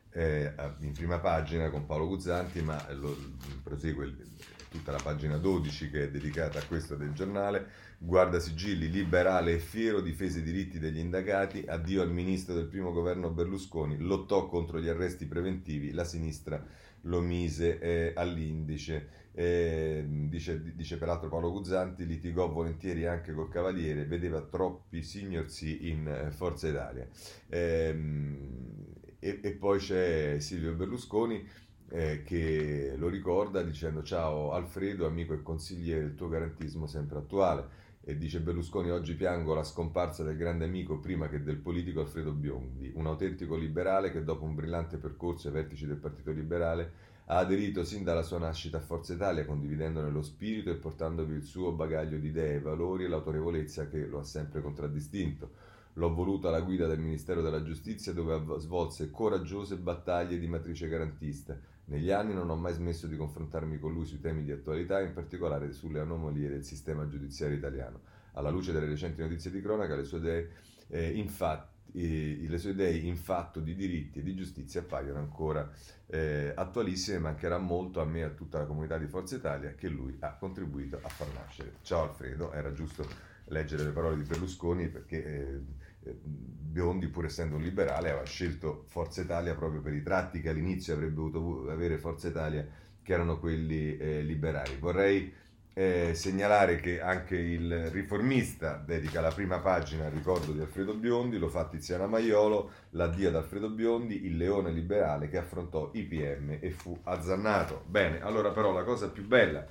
[0.09, 3.15] eh, in prima pagina con Paolo Guzzanti, ma lo,
[3.61, 4.15] prosegue
[4.69, 7.82] tutta la pagina 12 che è dedicata a questo del giornale.
[8.05, 12.91] Guarda sigilli, liberale e fiero, difese i diritti degli indagati, addio al ministro del primo
[12.91, 16.61] governo Berlusconi, lottò contro gli arresti preventivi, la sinistra
[17.03, 19.21] lo mise eh, all'indice.
[19.31, 26.05] Eh, dice, dice, peraltro Paolo Guzzanti, litigò volentieri anche col Cavaliere, vedeva troppi signorsi in
[26.05, 27.07] eh, Forza Italia.
[27.47, 28.85] Ehm,
[29.17, 31.41] e, e, poi c'è Silvio Berlusconi
[31.87, 37.91] eh, che lo ricorda dicendo ciao Alfredo, amico e consigliere, il tuo garantismo sempre attuale.
[38.05, 42.33] E dice Berlusconi, oggi piango la scomparsa del grande amico prima che del politico Alfredo
[42.33, 46.91] Biondi, un autentico liberale che dopo un brillante percorso ai vertici del Partito Liberale
[47.27, 51.45] ha aderito sin dalla sua nascita a Forza Italia, condividendone lo spirito e portandovi il
[51.45, 55.51] suo bagaglio di idee, valori e l'autorevolezza che lo ha sempre contraddistinto.
[55.93, 61.57] L'ho voluto alla guida del Ministero della Giustizia dove svolse coraggiose battaglie di matrice garantista.
[61.85, 65.13] Negli anni non ho mai smesso di confrontarmi con lui sui temi di attualità, in
[65.13, 68.01] particolare sulle anomalie del sistema giudiziario italiano.
[68.33, 70.49] Alla luce delle recenti notizie di cronaca, le sue idee,
[70.87, 71.71] eh, infatti,
[72.47, 75.69] le sue idee in fatto di diritti e di giustizia appaiono ancora
[76.07, 79.89] eh, attualissime, mancherà molto a me e a tutta la comunità di Forza Italia che
[79.89, 81.73] lui ha contribuito a far nascere.
[81.81, 83.05] Ciao Alfredo, era giusto
[83.47, 85.61] leggere le parole di Berlusconi perché eh, eh,
[86.21, 90.93] Biondi, pur essendo un liberale, aveva scelto Forza Italia proprio per i tratti che all'inizio
[90.93, 92.67] avrebbe dovuto avere Forza Italia,
[93.01, 94.75] che erano quelli eh, liberali.
[94.77, 95.31] Vorrei
[95.75, 101.37] eh, segnalare che anche il riformista dedica la prima pagina al ricordo di Alfredo Biondi,
[101.37, 106.71] lo fa Tiziana Maiolo, l'addio ad Alfredo Biondi, il leone liberale che affrontò IPM e
[106.71, 107.83] fu azzannato.
[107.87, 109.65] Bene, allora però la cosa più bella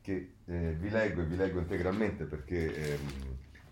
[0.00, 2.98] che eh, vi leggo e vi leggo integralmente perché ehm,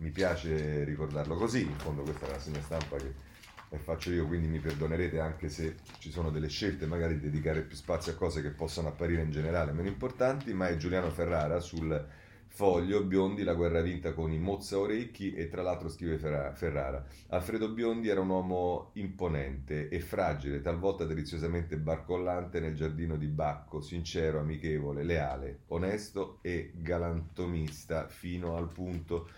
[0.00, 4.48] mi piace ricordarlo così, in fondo questa è la segna stampa che faccio io, quindi
[4.48, 8.42] mi perdonerete anche se ci sono delle scelte, magari di dedicare più spazio a cose
[8.42, 12.06] che possono apparire in generale meno importanti, ma è Giuliano Ferrara sul
[12.52, 17.06] foglio Biondi, la guerra vinta con i mozza orecchi e tra l'altro scrive Ferrara.
[17.28, 23.80] Alfredo Biondi era un uomo imponente e fragile, talvolta deliziosamente barcollante nel giardino di Bacco,
[23.80, 29.28] sincero, amichevole, leale, onesto e galantomista fino al punto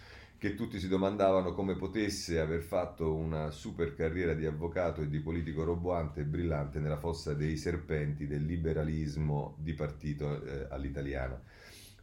[0.42, 5.20] che tutti si domandavano come potesse aver fatto una super carriera di avvocato e di
[5.20, 11.40] politico roboante e brillante nella fossa dei serpenti del liberalismo di partito eh, all'italiana.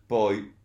[0.06, 0.56] Poi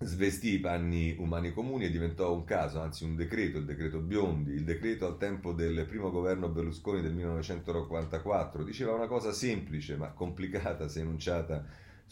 [0.00, 4.50] svestì i panni umani comuni e diventò un caso, anzi un decreto, il decreto Biondi,
[4.50, 8.64] il decreto al tempo del primo governo Berlusconi del 1944.
[8.64, 11.64] Diceva una cosa semplice ma complicata se enunciata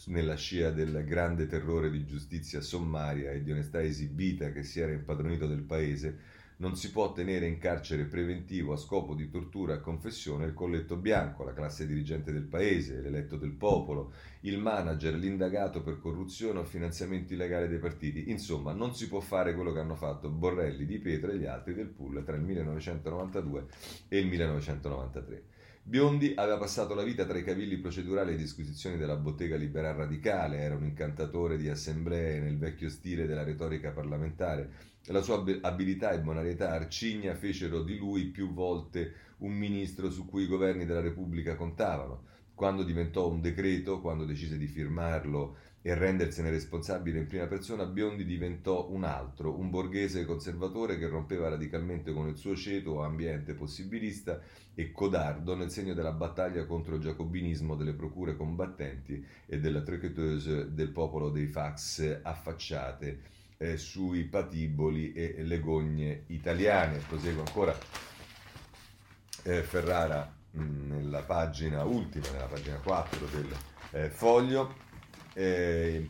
[0.07, 4.91] nella scia del grande terrore di giustizia sommaria e di onestà esibita che si era
[4.91, 9.79] impadronito del paese, non si può tenere in carcere preventivo a scopo di tortura a
[9.79, 15.81] confessione il colletto bianco, la classe dirigente del paese, l'eletto del popolo, il manager, l'indagato
[15.81, 18.29] per corruzione o finanziamento illegale dei partiti.
[18.29, 21.73] Insomma, non si può fare quello che hanno fatto Borrelli, Di Pietro e gli altri
[21.73, 23.65] del pool tra il 1992
[24.09, 25.43] e il 1993.
[25.89, 30.59] Biondi aveva passato la vita tra i cavilli procedurali e disquisizioni della bottega liberal radicale,
[30.59, 34.69] era un incantatore di assemblee nel vecchio stile della retorica parlamentare.
[35.05, 40.43] La sua abilità e bonarietà arcigna fecero di lui più volte un ministro su cui
[40.43, 42.25] i governi della Repubblica contavano.
[42.53, 45.57] Quando diventò un decreto, quando decise di firmarlo
[45.89, 51.49] e rendersene responsabile in prima persona, Biondi diventò un altro, un borghese conservatore che rompeva
[51.49, 54.39] radicalmente con il suo ceto ambiente possibilista
[54.75, 60.75] e codardo nel segno della battaglia contro il giacobinismo delle procure combattenti e della triqueteuse
[60.75, 63.21] del popolo dei fax affacciate
[63.57, 66.99] eh, sui patiboli e le gogne italiane.
[66.99, 67.75] Proseguo ancora
[69.41, 73.47] eh, Ferrara mh, nella pagina ultima, nella pagina 4 del
[73.93, 74.85] eh, foglio
[75.39, 76.09] eh,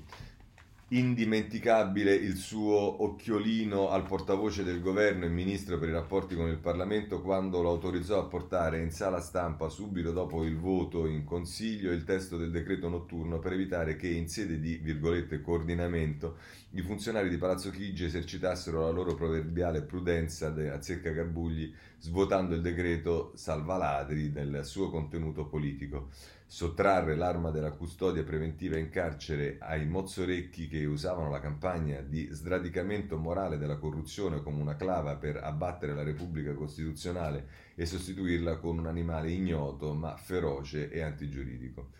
[0.92, 6.58] indimenticabile il suo occhiolino al portavoce del governo e ministro per i rapporti con il
[6.58, 11.92] Parlamento quando lo autorizzò a portare in sala stampa subito dopo il voto in consiglio
[11.92, 16.38] il testo del decreto notturno per evitare che in sede di virgolette coordinamento
[16.72, 22.56] i funzionari di Palazzo Chigi esercitassero la loro proverbiale prudenza de, a zecca Garbugli svuotando
[22.56, 26.10] il decreto salvaladri del suo contenuto politico
[26.52, 33.18] sottrarre l'arma della custodia preventiva in carcere ai mozzorecchi che usavano la campagna di sradicamento
[33.18, 38.88] morale della corruzione come una clava per abbattere la Repubblica Costituzionale e sostituirla con un
[38.88, 41.92] animale ignoto ma feroce e antigiuridico.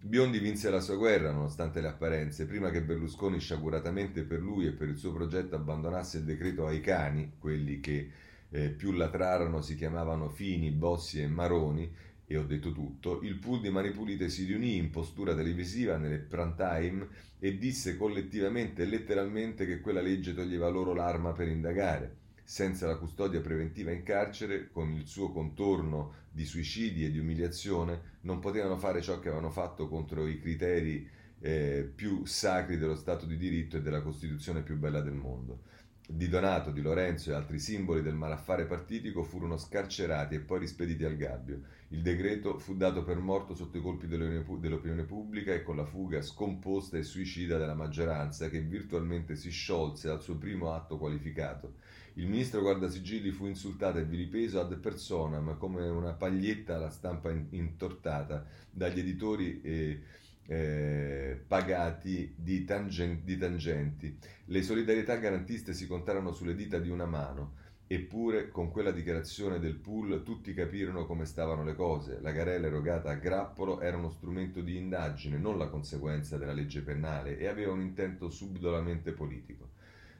[0.00, 4.72] Biondi vinse la sua guerra nonostante le apparenze, prima che Berlusconi sciaguratamente per lui e
[4.72, 8.10] per il suo progetto abbandonasse il decreto ai cani, quelli che
[8.48, 11.92] eh, più latrarono si chiamavano Fini, Bossi e Maroni,
[12.30, 16.18] e ho detto tutto, il pool di Mani Pulite si riunì in postura televisiva nelle
[16.18, 22.16] prime time e disse collettivamente e letteralmente che quella legge toglieva loro l'arma per indagare.
[22.44, 28.18] Senza la custodia preventiva in carcere, con il suo contorno di suicidi e di umiliazione,
[28.22, 31.08] non potevano fare ciò che avevano fatto contro i criteri
[31.40, 35.62] eh, più sacri dello Stato di diritto e della Costituzione più bella del mondo
[36.10, 41.04] di Donato, di Lorenzo e altri simboli del malaffare partitico furono scarcerati e poi rispediti
[41.04, 41.60] al gabbio.
[41.90, 46.20] Il decreto fu dato per morto sotto i colpi dell'opinione pubblica e con la fuga
[46.20, 51.76] scomposta e suicida della maggioranza che virtualmente si sciolse al suo primo atto qualificato.
[52.14, 58.44] Il ministro Guardasigilli fu insultato e vilipeso ad personam come una paglietta alla stampa intortata
[58.70, 60.02] dagli editori e
[60.50, 64.18] eh, pagati di, tangen- di, tangenti.
[64.46, 67.66] Le solidarietà garantiste si contarono sulle dita di una mano.
[67.90, 72.18] Eppure, con quella dichiarazione del pool, tutti capirono come stavano le cose.
[72.20, 76.82] La garella erogata a grappolo era uno strumento di indagine, non la conseguenza della legge
[76.82, 79.70] penale, e aveva un intento subdolamente politico.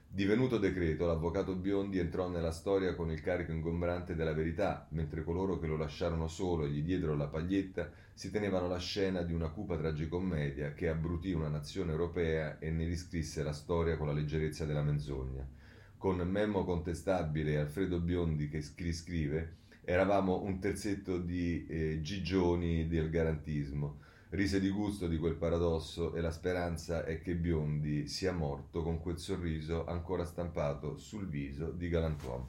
[0.07, 5.59] Divenuto decreto, l'avvocato Biondi entrò nella storia con il carico ingombrante della verità, mentre coloro
[5.59, 9.49] che lo lasciarono solo e gli diedero la paglietta si tenevano la scena di una
[9.49, 14.65] cupa tragicommedia che abbrutì una nazione europea e ne riscrisse la storia con la leggerezza
[14.65, 15.57] della menzogna
[15.99, 23.09] con Memmo Contestabile e Alfredo Biondi che scrive, eravamo un terzetto di eh, gigioni del
[23.09, 23.99] garantismo.
[24.29, 29.01] Rise di gusto di quel paradosso e la speranza è che Biondi sia morto con
[29.01, 32.47] quel sorriso ancora stampato sul viso di galantuomo.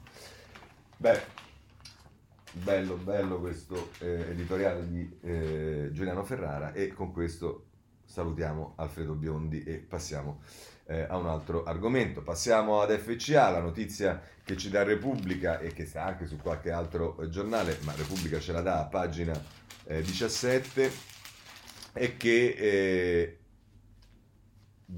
[0.95, 1.19] Beh,
[2.53, 7.65] bello, bello questo eh, editoriale di eh, Giuliano Ferrara e con questo
[8.05, 10.39] salutiamo Alfredo Biondi e passiamo
[10.91, 12.21] eh, a un altro argomento.
[12.21, 16.71] Passiamo ad FCA, la notizia che ci dà Repubblica e che sta anche su qualche
[16.71, 19.33] altro eh, giornale, ma Repubblica ce la dà a pagina
[19.85, 20.91] eh, 17,
[21.93, 23.37] è che eh,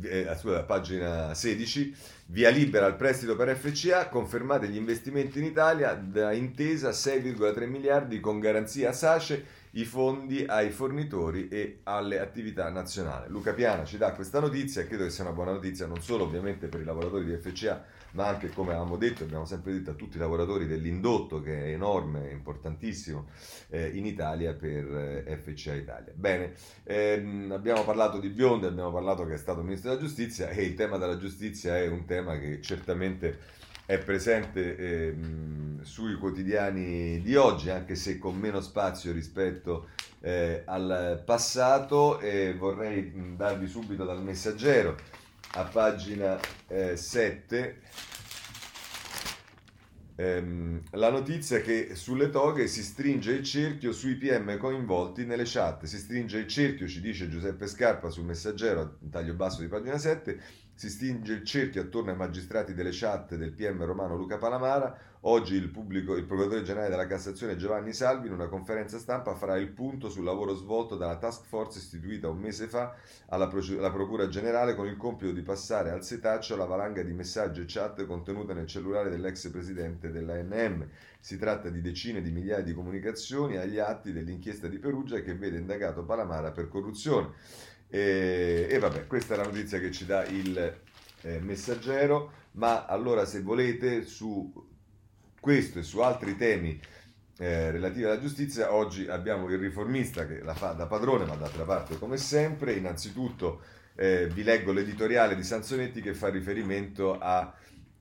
[0.02, 1.96] eh, scusa, pagina 16,
[2.28, 8.20] via libera al prestito per FCA, confermate gli investimenti in Italia da intesa 6,3 miliardi
[8.20, 13.30] con garanzia SACE i fondi ai fornitori e alle attività nazionali.
[13.30, 16.26] Luca Piana ci dà questa notizia e credo che sia una buona notizia non solo
[16.26, 19.94] ovviamente per i lavoratori di FCA, ma anche come avevamo detto, abbiamo sempre detto a
[19.94, 23.28] tutti i lavoratori dell'indotto che è enorme, importantissimo
[23.70, 26.14] eh, in Italia per eh, FCA Italia.
[26.16, 26.54] Bene,
[26.84, 30.76] ehm, abbiamo parlato di Biondi, abbiamo parlato che è stato ministro della giustizia e il
[30.76, 35.16] tema della giustizia è un tema che certamente è presente eh,
[35.82, 39.90] sui quotidiani di oggi, anche se con meno spazio rispetto
[40.22, 42.20] eh, al passato.
[42.20, 44.98] E vorrei darvi subito dal messaggero
[45.56, 47.82] a pagina eh, 7
[50.16, 55.84] ehm, la notizia che sulle toghe si stringe il cerchio sui PM coinvolti nelle chat.
[55.86, 60.42] Si stringe il cerchio, ci dice Giuseppe Scarpa sul messaggero, taglio basso di pagina 7
[60.76, 64.98] si stringe il cerchio attorno ai magistrati delle chat del PM romano Luca Palamara.
[65.26, 69.56] Oggi il, pubblico, il procuratore generale della Cassazione Giovanni Salvi in una conferenza stampa farà
[69.56, 72.94] il punto sul lavoro svolto dalla task force istituita un mese fa
[73.28, 77.62] alla, alla Procura Generale con il compito di passare al setaccio la valanga di messaggi
[77.62, 80.90] e chat contenute nel cellulare dell'ex presidente dell'ANM.
[81.22, 85.58] Si tratta di decine di migliaia di comunicazioni agli atti dell'inchiesta di Perugia che vede
[85.58, 87.32] indagato Palamara per corruzione.
[87.96, 90.58] E, e, vabbè, questa è la notizia che ci dà il
[91.22, 94.52] eh, messaggero, ma allora se volete su
[95.40, 96.82] questo e su altri temi
[97.38, 101.66] eh, relativi alla giustizia, oggi abbiamo il riformista che la fa da padrone, ma d'altra
[101.66, 103.62] parte come sempre, innanzitutto
[103.94, 107.54] eh, vi leggo l'editoriale di Sansonetti che fa riferimento a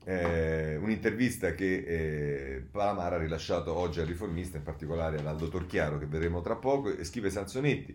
[0.05, 5.99] eh, un'intervista che eh, Palamara ha rilasciato oggi al riformista, in particolare al dottor Chiaro
[5.99, 7.95] che vedremo tra poco, e scrive Sansonetti.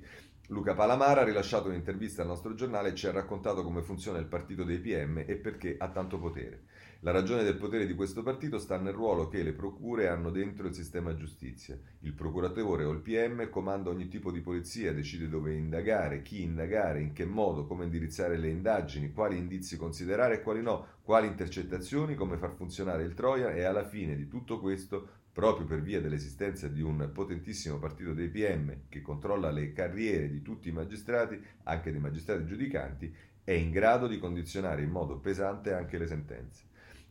[0.50, 4.28] Luca Palamara ha rilasciato un'intervista al nostro giornale e ci ha raccontato come funziona il
[4.28, 6.64] partito dei PM e perché ha tanto potere.
[7.02, 10.66] La ragione del potere di questo partito sta nel ruolo che le procure hanno dentro
[10.66, 11.78] il sistema giustizia.
[12.00, 17.02] Il procuratore o il PM comanda ogni tipo di polizia, decide dove indagare, chi indagare,
[17.02, 22.16] in che modo, come indirizzare le indagini, quali indizi considerare e quali no, quali intercettazioni,
[22.16, 26.68] come far funzionare il Troia e alla fine di tutto questo proprio per via dell'esistenza
[26.68, 31.92] di un potentissimo partito dei PM che controlla le carriere di tutti i magistrati, anche
[31.92, 33.14] dei magistrati giudicanti,
[33.44, 36.64] è in grado di condizionare in modo pesante anche le sentenze.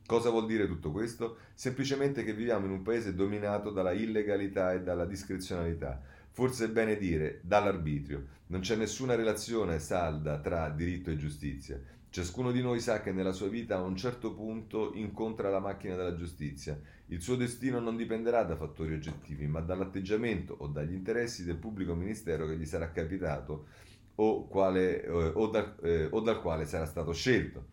[0.05, 1.37] Cosa vuol dire tutto questo?
[1.55, 6.03] Semplicemente che viviamo in un paese dominato dalla illegalità e dalla discrezionalità.
[6.33, 8.27] Forse è bene dire dall'arbitrio.
[8.49, 11.81] Non c'è nessuna relazione salda tra diritto e giustizia.
[12.17, 15.97] Ciascuno di noi sa che nella sua vita a un certo punto incontra la macchina
[15.97, 21.45] della giustizia il suo destino non dipenderà da fattori oggettivi, ma dall'atteggiamento o dagli interessi
[21.45, 23.67] del pubblico ministero che gli sarà capitato
[24.15, 27.67] o, quale, eh, o, dal, eh, o dal quale sarà stato scelto.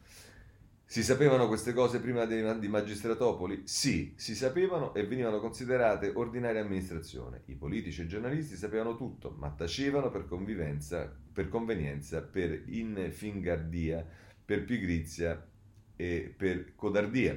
[0.84, 3.62] Si sapevano queste cose prima di, di Magistratopoli?
[3.64, 7.44] Sì, si sapevano e venivano considerate ordinaria amministrazione.
[7.46, 14.06] I politici e i giornalisti sapevano tutto, ma tacevano per, per convenienza, per infingardia,
[14.54, 15.44] per pigrizia
[15.96, 17.36] e per codardia.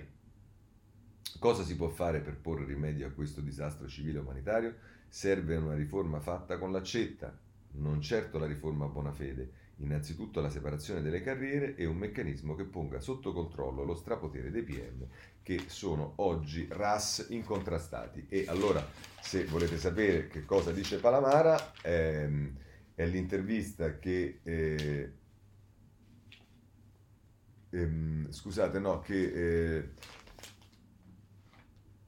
[1.38, 4.74] Cosa si può fare per porre rimedio a questo disastro civile umanitario?
[5.08, 7.34] Serve una riforma fatta con l'accetta,
[7.76, 12.54] non certo la riforma a buona fede, innanzitutto la separazione delle carriere e un meccanismo
[12.54, 15.06] che ponga sotto controllo lo strapotere dei PM
[15.42, 18.26] che sono oggi RAS incontrastati.
[18.28, 18.86] E allora,
[19.22, 22.56] se volete sapere che cosa dice Palamara, ehm,
[22.94, 24.40] è l'intervista che...
[24.42, 25.15] Eh,
[27.70, 29.76] ehm, scusate, no, che...
[29.76, 29.88] Eh,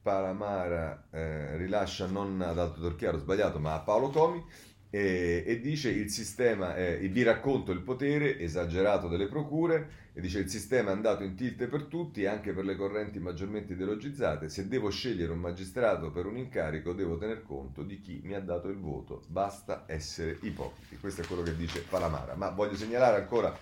[0.00, 4.42] Palamara eh, rilascia non ad Alto Torchiaro, sbagliato, ma a Paolo Comi
[4.90, 10.38] e, e dice il sistema, è, vi racconto il potere esagerato delle procure e dice
[10.38, 14.66] il sistema è andato in tilt per tutti, anche per le correnti maggiormente ideologizzate, se
[14.66, 18.68] devo scegliere un magistrato per un incarico devo tener conto di chi mi ha dato
[18.68, 20.96] il voto, basta essere ipocriti.
[20.98, 23.54] Questo è quello che dice Palamara, ma voglio segnalare ancora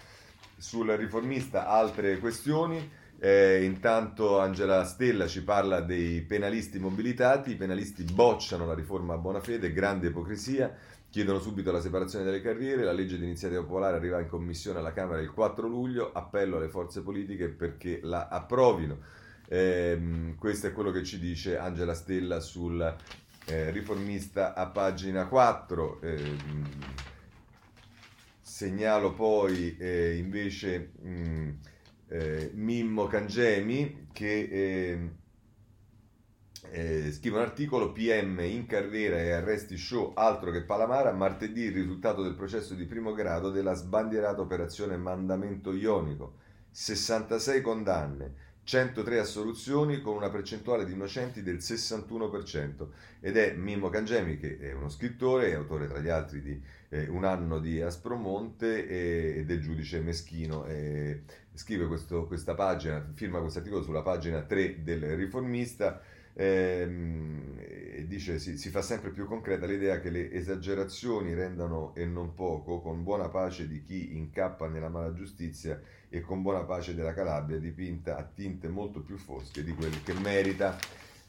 [0.57, 3.05] sul riformista altre questioni.
[3.19, 9.19] Eh, intanto Angela Stella ci parla dei penalisti mobilitati, i penalisti bocciano la riforma a
[9.19, 10.75] buona fede, grande ipocrisia.
[11.09, 14.93] Chiedono subito la separazione delle carriere, la legge di iniziativa popolare arriva in commissione alla
[14.93, 18.99] Camera il 4 luglio, appello alle forze politiche perché la approvino.
[19.49, 22.95] Eh, questo è quello che ci dice Angela Stella sul
[23.47, 26.01] eh, riformista a pagina 4.
[28.57, 31.51] Segnalo poi eh, invece mh, mm,
[32.09, 35.17] eh, Mimmo Cangemi che ehm,
[36.71, 41.75] eh, scrive un articolo PM in carriera e arresti show altro che Palamara martedì il
[41.75, 46.37] risultato del processo di primo grado della sbandierata operazione mandamento ionico.
[46.71, 48.35] 66 condanne
[48.67, 52.87] 103 assoluzioni con una percentuale di innocenti del 61%
[53.21, 57.09] ed è Mimmo Cangemi che è uno scrittore e autore tra gli altri di eh,
[57.09, 61.23] Un anno di Aspromonte e, e del giudice Meschino e
[61.55, 66.01] scrive questo, questa pagina, firma questo articolo sulla pagina 3 del riformista
[66.39, 72.35] Ehm, dice si, si fa sempre più concreta l'idea che le esagerazioni rendano e non
[72.35, 75.81] poco, con buona pace di chi incappa nella mala giustizia
[76.11, 80.13] e con buona pace della Calabria dipinta a tinte molto più fosche di quelle che
[80.13, 80.77] merita.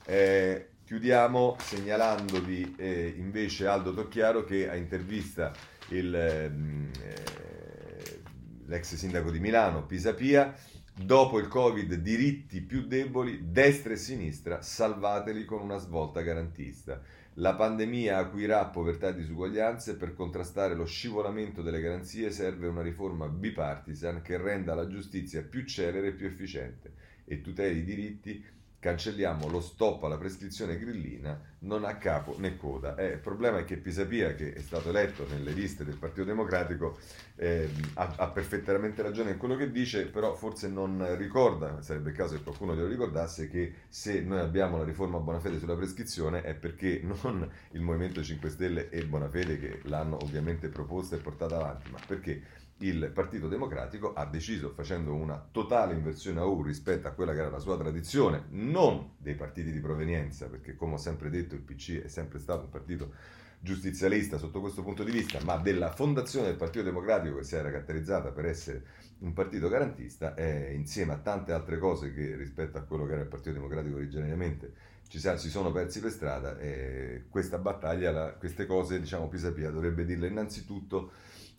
[0.05, 5.51] Eh, chiudiamo segnalandovi eh, invece Aldo Tocchiaro che a intervista
[5.89, 8.19] il, ehm, eh,
[8.67, 10.55] l'ex sindaco di Milano, Pisapia,
[10.99, 16.99] Dopo il Covid, diritti più deboli, destra e sinistra, salvateli con una svolta garantista.
[17.35, 23.27] La pandemia acuirà povertà e disuguaglianze, per contrastare lo scivolamento delle garanzie serve una riforma
[23.27, 26.93] bipartisan che renda la giustizia più celere e più efficiente
[27.25, 28.43] e tuteli i diritti
[28.87, 32.95] cancelliamo lo stop alla prescrizione grillina, non ha capo né coda.
[32.95, 36.97] Eh, il problema è che Pisapia, che è stato eletto nelle liste del Partito Democratico,
[37.35, 42.15] eh, ha, ha, perfettamente ragione in quello che dice, però forse non ricorda, sarebbe il
[42.15, 46.53] caso che qualcuno glielo ricordasse, che se noi abbiamo la riforma Bonafede sulla prescrizione è
[46.53, 51.91] perché non il Movimento 5 Stelle e Bonafede che l'hanno ovviamente proposta e portata avanti,
[51.91, 52.41] ma perché
[52.79, 57.39] il Partito Democratico ha deciso, facendo una totale inversione a U rispetto a quella che
[57.39, 61.61] era la sua tradizione, non dei partiti di provenienza, perché come ho sempre detto il
[61.61, 63.13] PC è sempre stato un partito
[63.59, 67.71] giustizialista sotto questo punto di vista, ma della fondazione del Partito Democratico che si era
[67.71, 68.83] caratterizzata per essere
[69.19, 73.21] un partito garantista, eh, insieme a tante altre cose che rispetto a quello che era
[73.21, 78.65] il Partito Democratico originariamente ci si sono persi per strada, eh, questa battaglia, la, queste
[78.65, 81.11] cose, diciamo, Pisapia dovrebbe dirle innanzitutto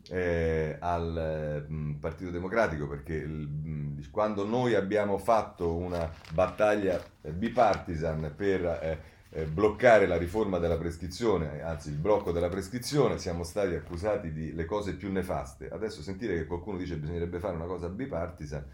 [0.09, 6.11] eh, al mh, mm, Partito Democratico perché il, mh, mm, quando noi abbiamo fatto una
[6.31, 12.49] battaglia eh, bipartisan per eh, eh, bloccare la riforma della prescrizione, anzi il blocco della
[12.49, 15.69] prescrizione, siamo stati accusati di le cose più nefaste.
[15.69, 18.65] Adesso sentire che qualcuno dice che bisognerebbe fare una cosa bipartisan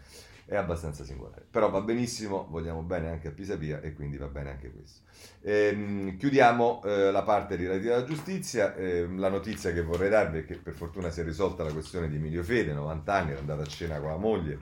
[0.46, 1.44] è abbastanza singolare.
[1.50, 5.00] Però va benissimo, vogliamo bene anche a Pisapia e quindi va bene anche questo.
[5.42, 8.74] Ehm, chiudiamo eh, la parte relativa alla giustizia.
[8.76, 12.08] Eh, la notizia che vorrei darvi è che per fortuna si è risolta la questione
[12.08, 14.58] di Emilio Fede, 90 anni, era andato a cena con la moglie,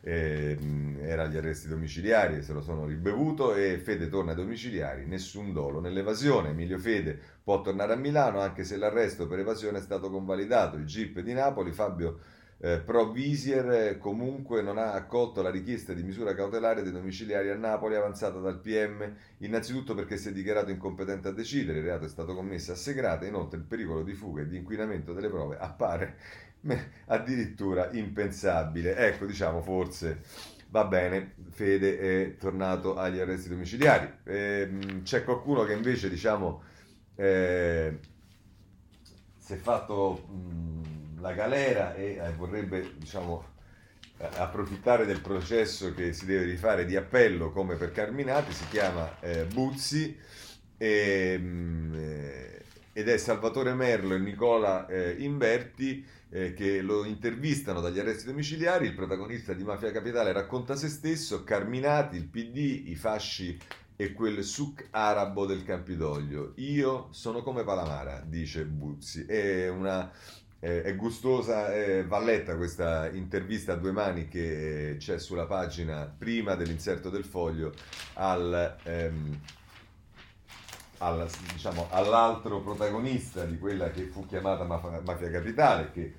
[0.00, 0.56] eh,
[1.02, 5.80] era agli arresti domiciliari, se lo sono ribevuto e Fede torna ai domiciliari, nessun dolo
[5.80, 6.48] nell'evasione.
[6.48, 10.78] Emilio Fede può tornare a Milano anche se l'arresto per evasione è stato convalidato.
[10.78, 12.20] Il GIP di Napoli, Fabio
[12.58, 17.56] eh, Provisier eh, comunque non ha accolto la richiesta di misura cautelare dei domiciliari a
[17.56, 22.08] Napoli avanzata dal PM, innanzitutto perché si è dichiarato incompetente a decidere, il reato è
[22.08, 26.16] stato commesso a Segrate, inoltre il pericolo di fuga e di inquinamento delle prove appare
[27.06, 28.96] addirittura impensabile.
[28.96, 30.22] Ecco, diciamo, forse
[30.70, 34.10] va bene, Fede è tornato agli arresti domiciliari.
[34.24, 36.62] Eh, c'è qualcuno che invece, diciamo,
[37.16, 37.98] eh,
[39.36, 40.26] si è fatto...
[40.28, 40.95] Mh,
[41.26, 43.44] la galera e eh, vorrebbe diciamo,
[44.18, 49.18] eh, approfittare del processo che si deve rifare di appello come per Carminati, si chiama
[49.20, 50.16] eh, Buzzi
[50.78, 52.62] e, mm, eh,
[52.92, 58.86] ed è Salvatore Merlo e Nicola eh, Inverti eh, che lo intervistano dagli arresti domiciliari,
[58.86, 63.58] il protagonista di Mafia Capitale racconta se stesso, Carminati, il PD, i fasci
[63.98, 66.52] e quel suc arabo del Campidoglio.
[66.56, 69.24] Io sono come Palamara, dice Buzzi.
[69.24, 70.12] È una
[70.60, 76.54] eh, è gustosa, eh, valletta questa intervista a due mani che c'è sulla pagina prima
[76.54, 77.72] dell'inserto del foglio
[78.14, 79.40] al, ehm,
[80.98, 86.14] al, diciamo, all'altro protagonista di quella che fu chiamata mafia, mafia capitale, che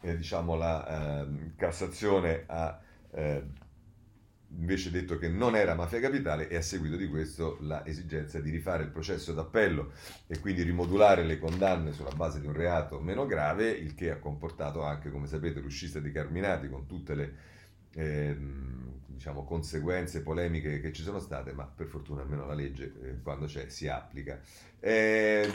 [0.00, 1.26] eh, diciamo, la eh,
[1.56, 2.78] Cassazione ha
[3.12, 3.42] eh,
[4.56, 8.84] invece detto che non era mafia capitale e a seguito di questo l'esigenza di rifare
[8.84, 9.92] il processo d'appello
[10.26, 14.18] e quindi rimodulare le condanne sulla base di un reato meno grave, il che ha
[14.18, 17.34] comportato anche, come sapete, l'uscita di Carminati con tutte le
[17.94, 18.36] eh,
[19.06, 23.46] diciamo, conseguenze polemiche che ci sono state, ma per fortuna almeno la legge eh, quando
[23.46, 24.40] c'è si applica.
[24.80, 25.50] Eh,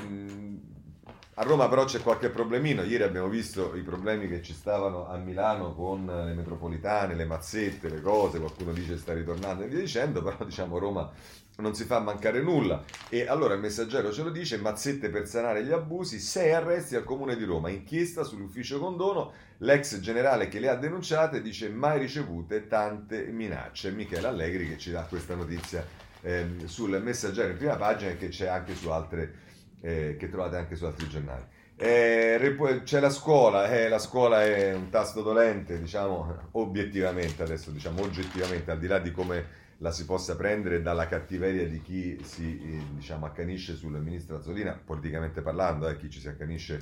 [1.36, 5.18] a Roma però c'è qualche problemino, ieri abbiamo visto i problemi che ci stavano a
[5.18, 10.22] Milano con le metropolitane, le mazzette, le cose, qualcuno dice sta ritornando e via dicendo,
[10.22, 11.12] però diciamo Roma
[11.58, 12.84] non si fa mancare nulla.
[13.10, 17.04] E allora il messaggero ce lo dice, mazzette per sanare gli abusi, sei arresti al
[17.04, 22.68] comune di Roma, inchiesta sull'ufficio condono, l'ex generale che le ha denunciate dice mai ricevute
[22.68, 25.84] tante minacce, Michele Allegri che ci dà questa notizia
[26.22, 29.42] eh, sul messaggero in prima pagina e che c'è anche su altre
[29.84, 31.44] eh, che trovate anche su altri giornali.
[31.76, 38.02] Eh, c'è la scuola, eh, la scuola è un tasto dolente, diciamo, obiettivamente, adesso diciamo
[38.02, 42.62] oggettivamente, al di là di come la si possa prendere dalla cattiveria di chi si
[42.64, 46.82] eh, diciamo, accanisce sul ministro Azzolina, politicamente parlando, eh, chi ci si accanisce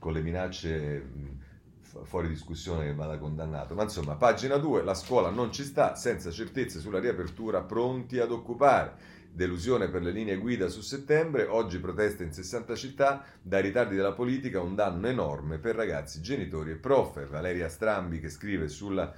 [0.00, 1.38] con le minacce
[2.04, 3.74] fuori discussione che vada condannato.
[3.74, 8.30] Ma insomma, pagina 2, la scuola non ci sta, senza certezze sulla riapertura, pronti ad
[8.30, 9.18] occupare.
[9.32, 14.12] Delusione per le linee guida su settembre, oggi proteste in 60 città, dai ritardi della
[14.12, 17.26] politica un danno enorme per ragazzi, genitori e prof.
[17.28, 19.14] Valeria Strambi che scrive sulla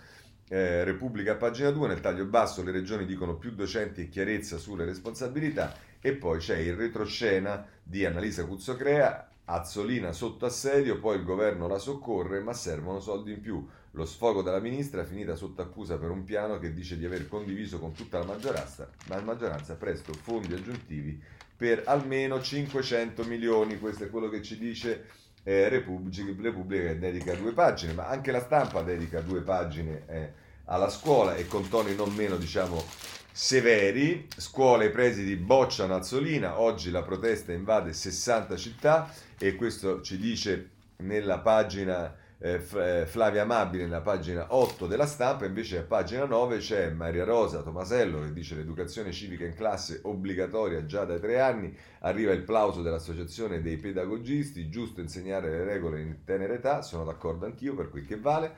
[0.48, 4.84] eh, Repubblica pagina 2, nel taglio basso le regioni dicono più docenti e chiarezza sulle
[4.84, 5.74] responsabilità.
[5.98, 11.78] E poi c'è il retroscena di Annalisa Cuzzocrea, Azzolina sotto assedio, poi il governo la
[11.78, 13.66] soccorre, ma servono soldi in più.
[13.94, 17.78] Lo sfogo della ministra finita sotto accusa per un piano che dice di aver condiviso
[17.78, 21.20] con tutta la maggioranza, ma la maggioranza presto fondi aggiuntivi
[21.54, 23.78] per almeno 500 milioni.
[23.78, 25.08] Questo è quello che ci dice
[25.42, 30.32] eh, Repubblica, Repubblica che dedica due pagine, ma anche la stampa dedica due pagine eh,
[30.64, 32.82] alla scuola e con toni non meno, diciamo,
[33.30, 34.26] severi.
[34.34, 40.70] Scuole e presidi bocciano Azzolina, oggi la protesta invade 60 città e questo ci dice
[40.96, 46.58] nella pagina eh, eh, Flavia Amabile nella pagina 8 della stampa, invece a pagina 9
[46.58, 51.72] c'è Maria Rosa Tomasello che dice l'educazione civica in classe obbligatoria già dai tre anni,
[52.00, 57.46] arriva il plauso dell'associazione dei pedagogisti, giusto insegnare le regole in tenera età, sono d'accordo
[57.46, 58.54] anch'io per quel che vale,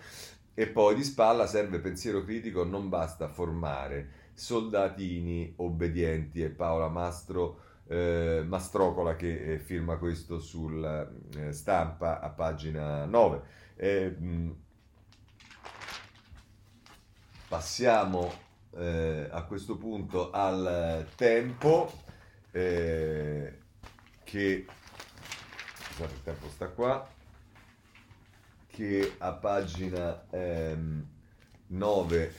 [0.55, 7.61] e poi di spalla serve pensiero critico, non basta formare soldatini obbedienti e Paola Mastro
[7.87, 11.07] eh, Mastrocola che eh, firma questo sulla
[11.37, 13.62] eh, stampa a pagina 9.
[13.77, 14.16] Eh,
[17.49, 18.33] passiamo
[18.77, 21.93] eh, a questo punto al tempo
[22.51, 23.59] eh,
[24.22, 24.66] che
[25.75, 27.09] scusate il tempo sta qua
[28.66, 31.07] che a pagina ehm,
[31.68, 32.35] 9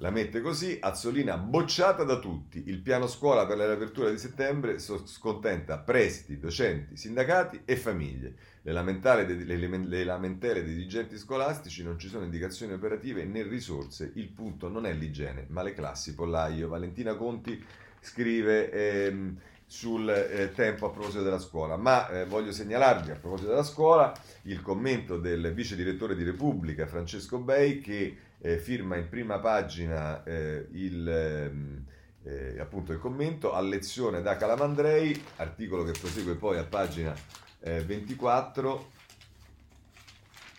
[0.00, 4.78] la mette così, Azzolina bocciata da tutti, il piano scuola per la riapertura di settembre
[4.78, 8.34] scontenta presidi, docenti, sindacati e famiglie.
[8.62, 13.42] Le lamentele, dei, le, le lamentele dei dirigenti scolastici non ci sono indicazioni operative né
[13.42, 16.68] risorse, il punto non è l'igiene, ma le classi pollaio.
[16.68, 17.62] Valentina Conti
[18.00, 19.36] scrive ehm,
[19.66, 24.12] sul eh, tempo a proposito della scuola, ma eh, voglio segnalarvi a proposito della scuola
[24.44, 30.22] il commento del vice direttore di Repubblica Francesco Bei che eh, firma in prima pagina
[30.24, 31.84] eh, il, ehm,
[32.24, 37.14] eh, appunto il commento a lezione da Calamandrei, articolo che prosegue poi a pagina
[37.62, 38.90] 24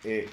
[0.02, 0.30] eh, e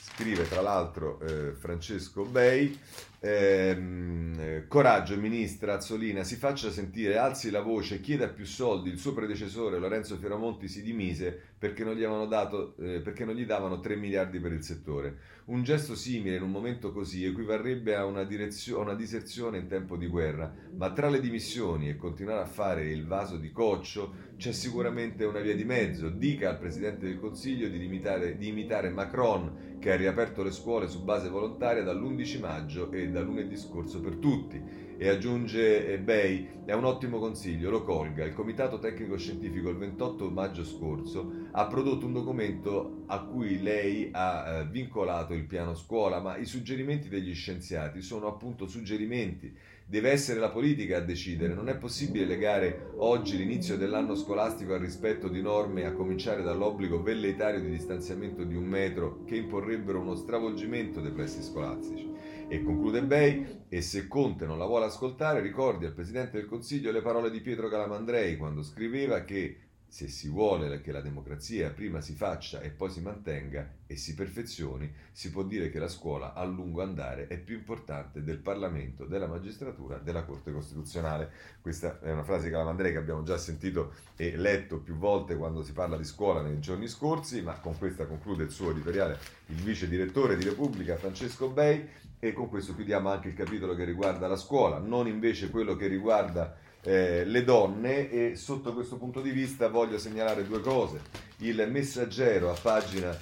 [0.00, 2.78] scrive tra l'altro eh, Francesco Bei
[3.26, 8.90] Ehm, coraggio, ministra Azzolina, si faccia sentire, alzi la voce, chieda più soldi.
[8.90, 13.46] Il suo predecessore Lorenzo Fioramonti si dimise perché non, gli dato, eh, perché non gli
[13.46, 15.16] davano 3 miliardi per il settore.
[15.46, 19.96] Un gesto simile in un momento così equivarrebbe a una, direzio- una diserzione in tempo
[19.96, 24.52] di guerra, ma tra le dimissioni e continuare a fare il vaso di coccio c'è
[24.52, 26.10] sicuramente una via di mezzo.
[26.10, 30.86] Dica al Presidente del Consiglio di imitare, di imitare Macron che ha riaperto le scuole
[30.86, 34.83] su base volontaria dall'11 maggio e da lunedì scorso per tutti.
[34.96, 38.24] E aggiunge eh, Bay, è un ottimo consiglio, lo colga.
[38.24, 44.08] Il Comitato Tecnico Scientifico il 28 maggio scorso ha prodotto un documento a cui lei
[44.12, 49.52] ha eh, vincolato il piano scuola, ma i suggerimenti degli scienziati sono appunto suggerimenti
[49.86, 54.80] deve essere la politica a decidere, non è possibile legare oggi l'inizio dell'anno scolastico al
[54.80, 60.14] rispetto di norme, a cominciare dall'obbligo velleitario di distanziamento di un metro che imporrebbero uno
[60.14, 62.12] stravolgimento dei pressi scolastici.
[62.48, 66.90] E conclude Bei, e se Conte non la vuole ascoltare, ricordi al Presidente del Consiglio
[66.90, 69.58] le parole di Pietro Calamandrei quando scriveva che
[69.94, 74.16] se si vuole che la democrazia prima si faccia e poi si mantenga e si
[74.16, 79.04] perfezioni, si può dire che la scuola a lungo andare è più importante del Parlamento,
[79.04, 81.30] della magistratura, della Corte Costituzionale.
[81.60, 85.62] Questa è una frase di Calamandrei che abbiamo già sentito e letto più volte quando
[85.62, 89.16] si parla di scuola nei giorni scorsi, ma con questa conclude il suo editoriale
[89.46, 91.88] il vice direttore di Repubblica Francesco Bei
[92.18, 95.86] e con questo chiudiamo anche il capitolo che riguarda la scuola, non invece quello che
[95.86, 101.00] riguarda eh, le donne e sotto questo punto di vista voglio segnalare due cose.
[101.38, 103.16] Il messaggero a pagina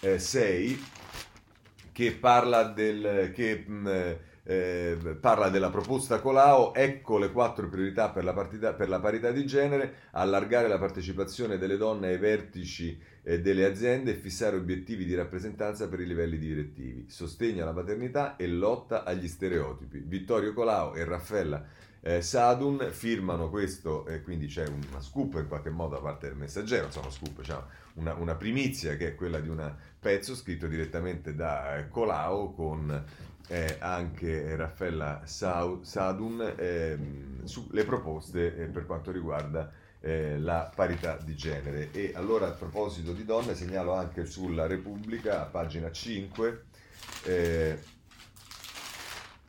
[0.00, 0.84] eh, 6
[1.92, 4.12] che parla, del, che, mh, mm,
[4.46, 9.30] eh, parla della proposta Colau, ecco le quattro priorità per la, partita, per la parità
[9.30, 15.04] di genere, allargare la partecipazione delle donne ai vertici eh, delle aziende e fissare obiettivi
[15.04, 20.02] di rappresentanza per i livelli direttivi, sostegno alla paternità e lotta agli stereotipi.
[20.04, 21.64] Vittorio Colau e Raffaella
[22.06, 26.36] eh, Sadun firmano questo, e quindi c'è una scoop in qualche modo da parte del
[26.36, 27.58] messaggero, insomma scoop, cioè
[27.94, 33.04] una, una, primizia che è quella di un pezzo scritto direttamente da eh, Colau con
[33.48, 36.98] eh, anche Raffaella Sadun eh,
[37.44, 41.90] sulle proposte eh, per quanto riguarda eh, la parità di genere.
[41.90, 46.64] E allora a proposito di donne segnalo anche sulla Repubblica, pagina 5,
[47.24, 47.78] eh,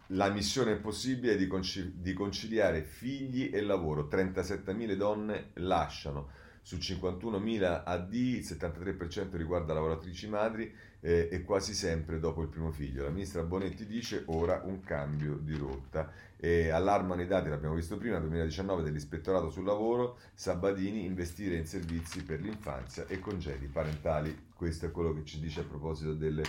[0.08, 4.08] la missione impossibile di, conci- di conciliare figli e lavoro.
[4.10, 12.20] 37.000 donne lasciano su 51.000 AD, il 73% riguarda lavoratrici madri eh, e quasi sempre
[12.20, 13.04] dopo il primo figlio.
[13.04, 16.12] La ministra Bonetti dice ora un cambio di rotta.
[16.38, 22.24] E allarmano i dati, l'abbiamo visto prima, 2019 dell'Ispettorato sul Lavoro, Sabadini, investire in servizi
[22.24, 24.48] per l'infanzia e congedi parentali.
[24.54, 26.44] Questo è quello che ci dice a proposito delle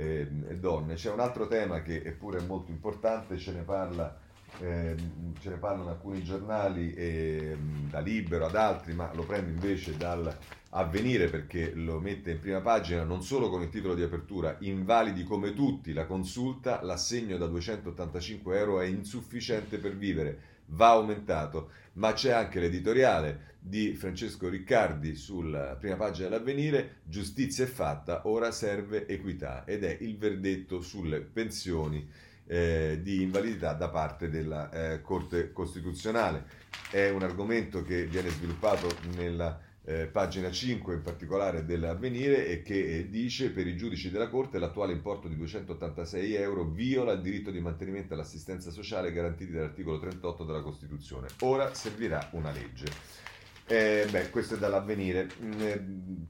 [0.00, 0.94] eh, donne.
[0.94, 4.18] C'è un altro tema che eppure è molto importante, ce ne, parla,
[4.60, 4.96] eh,
[5.40, 7.56] ce ne parlano alcuni giornali, eh,
[7.88, 10.34] da Libero ad altri, ma lo prendo invece dal
[10.72, 15.24] Avvenire perché lo mette in prima pagina non solo con il titolo di apertura, invalidi
[15.24, 20.38] come tutti, la consulta, l'assegno da 285 euro è insufficiente per vivere,
[20.70, 27.68] va aumentato, ma c'è anche l'editoriale di Francesco Riccardi sulla prima pagina dell'avvenire, giustizia è
[27.68, 32.08] fatta, ora serve equità ed è il verdetto sulle pensioni
[32.46, 36.58] eh, di invalidità da parte della eh, Corte Costituzionale.
[36.90, 42.98] È un argomento che viene sviluppato nella eh, pagina 5 in particolare dell'avvenire e che
[42.98, 47.50] eh, dice per i giudici della Corte l'attuale importo di 286 euro viola il diritto
[47.50, 51.28] di mantenimento all'assistenza sociale garantiti dall'articolo 38 della Costituzione.
[51.40, 53.18] Ora servirà una legge.
[53.66, 55.28] Eh, beh, questo è dall'avvenire.
[55.40, 55.84] Mm, eh,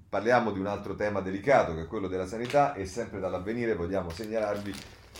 [0.09, 4.11] parliamo di un altro tema delicato che è quello della sanità e sempre dall'avvenire vogliamo
[4.11, 4.75] segnalarvi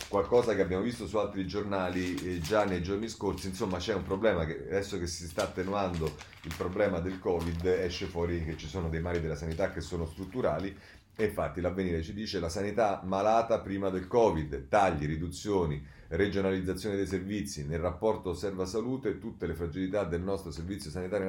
[0.07, 3.47] qualcosa che abbiamo visto su altri giornali eh, già nei giorni scorsi.
[3.47, 8.05] Insomma, c'è un problema che adesso che si sta attenuando il problema del Covid, esce
[8.05, 10.75] fuori che ci sono dei mali della sanità che sono strutturali.
[11.15, 17.07] E infatti l'avvenire ci dice la sanità malata prima del Covid, tagli, riduzioni regionalizzazione dei
[17.07, 21.25] servizi, nel rapporto osserva-salute tutte le fragilità del nostro servizio sanitario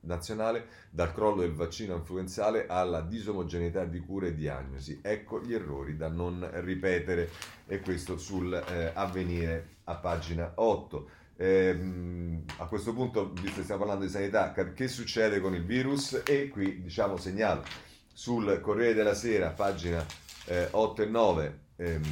[0.00, 5.00] nazionale, dal crollo del vaccino influenzale alla disomogeneità di cure e diagnosi.
[5.02, 7.30] Ecco gli errori da non ripetere
[7.66, 11.10] e questo sul eh, avvenire a pagina 8.
[11.36, 16.22] Eh, a questo punto, visto che stiamo parlando di sanità, che succede con il virus?
[16.24, 17.62] E qui diciamo segnalo
[18.12, 20.04] sul Corriere della Sera, pagina
[20.46, 21.58] eh, 8 e 9.
[21.76, 22.02] Ehm,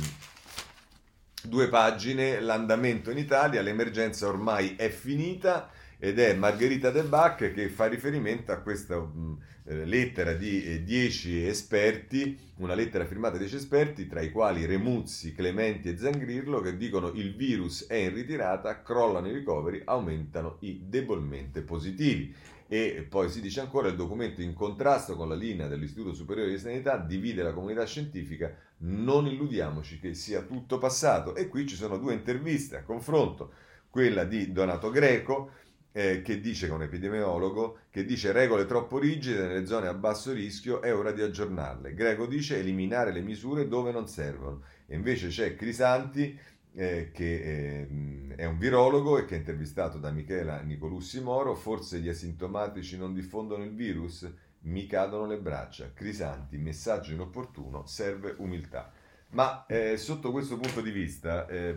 [1.49, 7.69] due pagine, l'andamento in Italia, l'emergenza ormai è finita ed è Margherita De Bac che
[7.69, 13.41] fa riferimento a questa mh, eh, lettera di 10 eh, esperti, una lettera firmata da
[13.41, 18.15] 10 esperti, tra i quali Remuzzi, Clementi e Zangrillo, che dicono il virus è in
[18.15, 22.35] ritirata, crollano i ricoveri, aumentano i debolmente positivi.
[22.69, 26.59] E poi si dice ancora il documento in contrasto con la linea dell'Istituto Superiore di
[26.59, 31.35] Sanità divide la comunità scientifica non illudiamoci che sia tutto passato.
[31.37, 33.53] E qui ci sono due interviste a confronto,
[33.89, 35.51] quella di Donato Greco,
[35.93, 39.95] eh, che dice, che è un epidemiologo, che dice regole troppo rigide nelle zone a
[39.95, 41.95] basso rischio, è ora di aggiornarle.
[41.95, 44.63] Greco dice eliminare le misure dove non servono.
[44.87, 46.39] E invece c'è Crisanti,
[46.77, 51.99] eh, che eh, è un virologo e che è intervistato da Michela Nicolussi Moro, forse
[52.01, 54.31] gli asintomatici non diffondono il virus?
[54.67, 55.93] mi cadono le braccia.
[55.93, 58.93] Crisanti, messaggio inopportuno, serve umiltà.
[59.31, 61.77] Ma eh, sotto questo punto di vista, eh,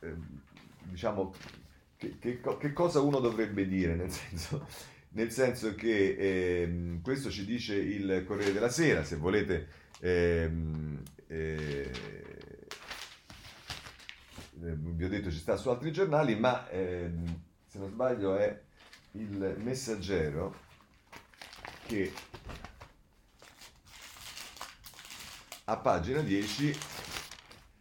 [0.00, 0.14] eh,
[0.82, 1.34] diciamo,
[1.96, 4.66] che, che, che, cosa uno dovrebbe dire, nel senso,
[5.10, 9.80] nel senso che eh, questo ci dice il Corriere della Sera, se volete...
[14.60, 18.60] Eh, vi ho detto ci sta su altri giornali, ma ehm, se non sbaglio è
[19.12, 20.54] il messaggero
[21.86, 22.12] che
[25.64, 26.78] a pagina 10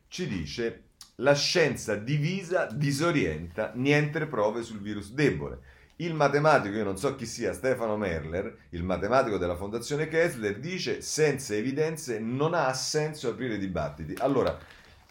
[0.07, 0.83] ci dice
[1.15, 5.59] la scienza divisa disorienta, niente prove sul virus debole.
[5.97, 11.01] Il matematico, io non so chi sia, Stefano Merler, il matematico della Fondazione Kessler, dice
[11.01, 14.15] senza evidenze non ha senso aprire dibattiti.
[14.17, 14.57] Allora,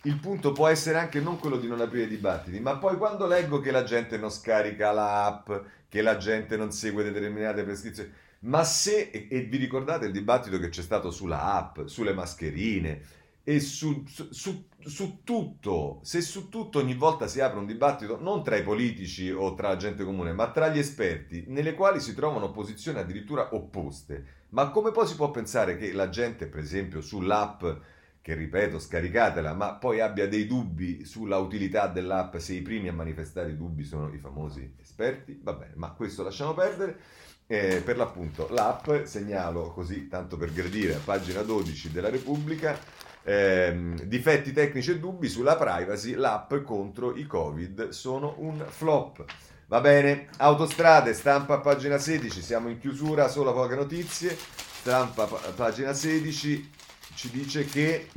[0.05, 3.61] il punto può essere anche non quello di non aprire dibattiti, ma poi quando leggo
[3.61, 5.51] che la gente non scarica l'app,
[5.89, 10.59] che la gente non segue determinate prescrizioni, ma se, e, e vi ricordate il dibattito
[10.59, 16.79] che c'è stato sulla app, sulle mascherine e su, su, su, tutto, se su tutto
[16.79, 20.33] ogni volta si apre un dibattito non tra i politici o tra la gente comune,
[20.33, 25.17] ma tra gli esperti, nelle quali si trovano posizioni addirittura opposte, ma come poi si
[25.17, 27.65] può pensare che la gente, per esempio, sull'app
[28.31, 32.93] che ripeto, scaricatela, ma poi abbia dei dubbi sulla utilità dell'app se i primi a
[32.93, 36.99] manifestare i dubbi sono i famosi esperti, va bene, ma questo lasciamo perdere.
[37.49, 42.79] Eh, per l'appunto, l'app, segnalo così, tanto per gradire, a pagina 12 della Repubblica,
[43.25, 49.25] ehm, difetti tecnici e dubbi sulla privacy, l'app contro i Covid sono un flop.
[49.67, 55.93] Va bene, autostrade, stampa a pagina 16, siamo in chiusura, solo poche notizie, stampa pagina
[55.93, 56.71] 16,
[57.15, 58.09] ci dice che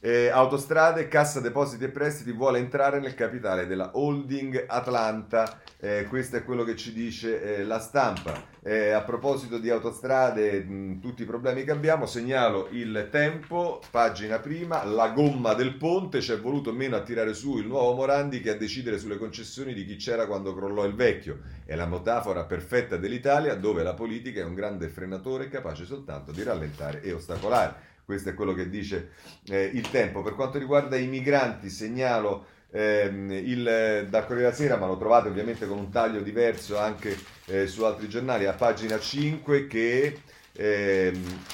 [0.00, 5.60] eh, Autostrade, Cassa Depositi e Prestiti vuole entrare nel capitale della holding Atlanta.
[5.80, 8.56] Eh, questo è quello che ci dice eh, la stampa.
[8.62, 14.38] Eh, a proposito di autostrade, mh, tutti i problemi che abbiamo, segnalo il tempo, pagina
[14.38, 18.40] prima, la gomma del ponte, ci è voluto meno a tirare su il nuovo Morandi
[18.40, 21.40] che a decidere sulle concessioni di chi c'era quando crollò il vecchio.
[21.64, 26.42] È la metafora perfetta dell'Italia dove la politica è un grande frenatore capace soltanto di
[26.42, 29.10] rallentare e ostacolare questo è quello che dice
[29.48, 30.22] eh, il tempo.
[30.22, 35.66] Per quanto riguarda i migranti, segnalo ehm, il, da Corriere Sera, ma lo trovate ovviamente
[35.66, 40.20] con un taglio diverso anche eh, su altri giornali, a pagina 5 che
[40.60, 41.12] eh,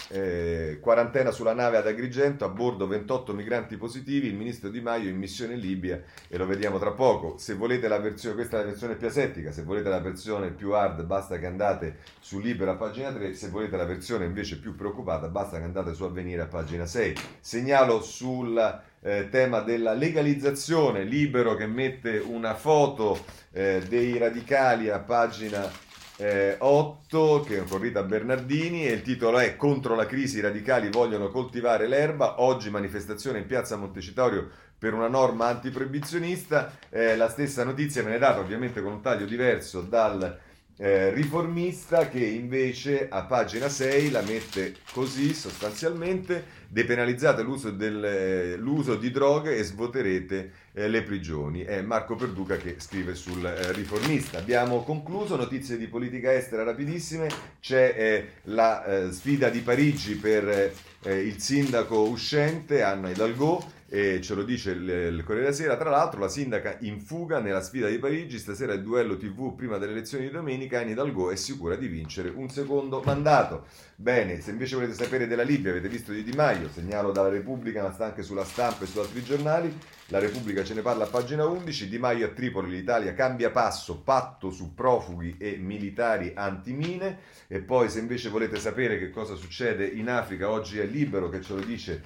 [0.08, 5.10] eh, quarantena sulla nave ad Agrigento, a bordo 28 migranti positivi, il ministro Di Maio
[5.10, 7.36] in missione in Libia e lo vediamo tra poco.
[7.36, 10.70] Se volete la versione, questa è la versione più asettica, se volete la versione più
[10.70, 15.28] hard basta che andate su Libera pagina 3, se volete la versione invece più preoccupata
[15.28, 17.14] basta che andate su Avvenire a pagina 6.
[17.40, 24.98] Segnalo sul eh, tema della legalizzazione, libero che mette una foto eh, dei radicali a
[24.98, 25.70] pagina
[26.16, 30.42] eh, 8 che è con Rita Bernardini e il titolo è Contro la crisi i
[30.42, 34.48] radicali vogliono coltivare l'erba, oggi manifestazione in piazza Montecitorio
[34.78, 39.80] per una norma antiproibizionista, eh, la stessa notizia viene data ovviamente con un taglio diverso
[39.80, 40.38] dal
[40.76, 46.62] eh, riformista che invece a pagina 6 la mette così sostanzialmente.
[46.68, 51.62] Depenalizzate l'uso, del, eh, l'uso di droghe e svuoterete eh, le prigioni.
[51.62, 54.38] È Marco Perduca che scrive sul eh, riformista.
[54.38, 57.28] Abbiamo concluso, notizie di politica estera rapidissime,
[57.60, 60.72] c'è eh, la eh, sfida di Parigi per
[61.04, 63.62] il sindaco uscente Anna Hidalgo
[63.94, 65.76] e ce lo dice il, Corriere della Sera.
[65.76, 68.38] Tra l'altro, la sindaca in fuga nella sfida di Parigi.
[68.38, 70.80] Stasera il duello TV prima delle elezioni di domenica.
[70.80, 73.66] Anne Hidalgo è sicura di vincere un secondo mandato.
[73.96, 77.80] Bene, se invece volete sapere della Libia, avete visto di Di Maio, segnalo dalla Repubblica,
[77.80, 79.72] ma sta anche sulla stampa e su altri giornali.
[80.08, 81.88] La Repubblica ce ne parla a pagina 11.
[81.88, 87.18] Di Maio a Tripoli, l'Italia cambia passo, patto su profughi e militari antimine.
[87.46, 91.40] E poi, se invece volete sapere che cosa succede in Africa, oggi è libero che
[91.40, 92.02] ce lo dice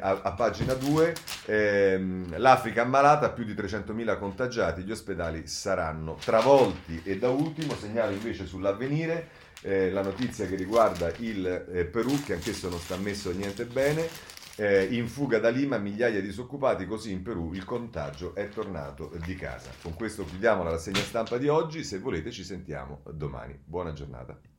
[0.00, 1.14] a, a pagina 2.
[1.44, 7.02] Ehm, L'Africa ammalata, più di 300.000 contagiati, gli ospedali saranno travolti.
[7.04, 12.34] E da ultimo, segnalo invece sull'avvenire eh, la notizia che riguarda il eh, Perù, che
[12.34, 14.08] anch'esso non sta messo niente bene.
[14.56, 19.12] Eh, in fuga da Lima migliaia di disoccupati, così in Perù il contagio è tornato
[19.24, 19.70] di casa.
[19.80, 23.56] Con questo chiudiamo la rassegna stampa di oggi, se volete ci sentiamo domani.
[23.64, 24.56] Buona giornata.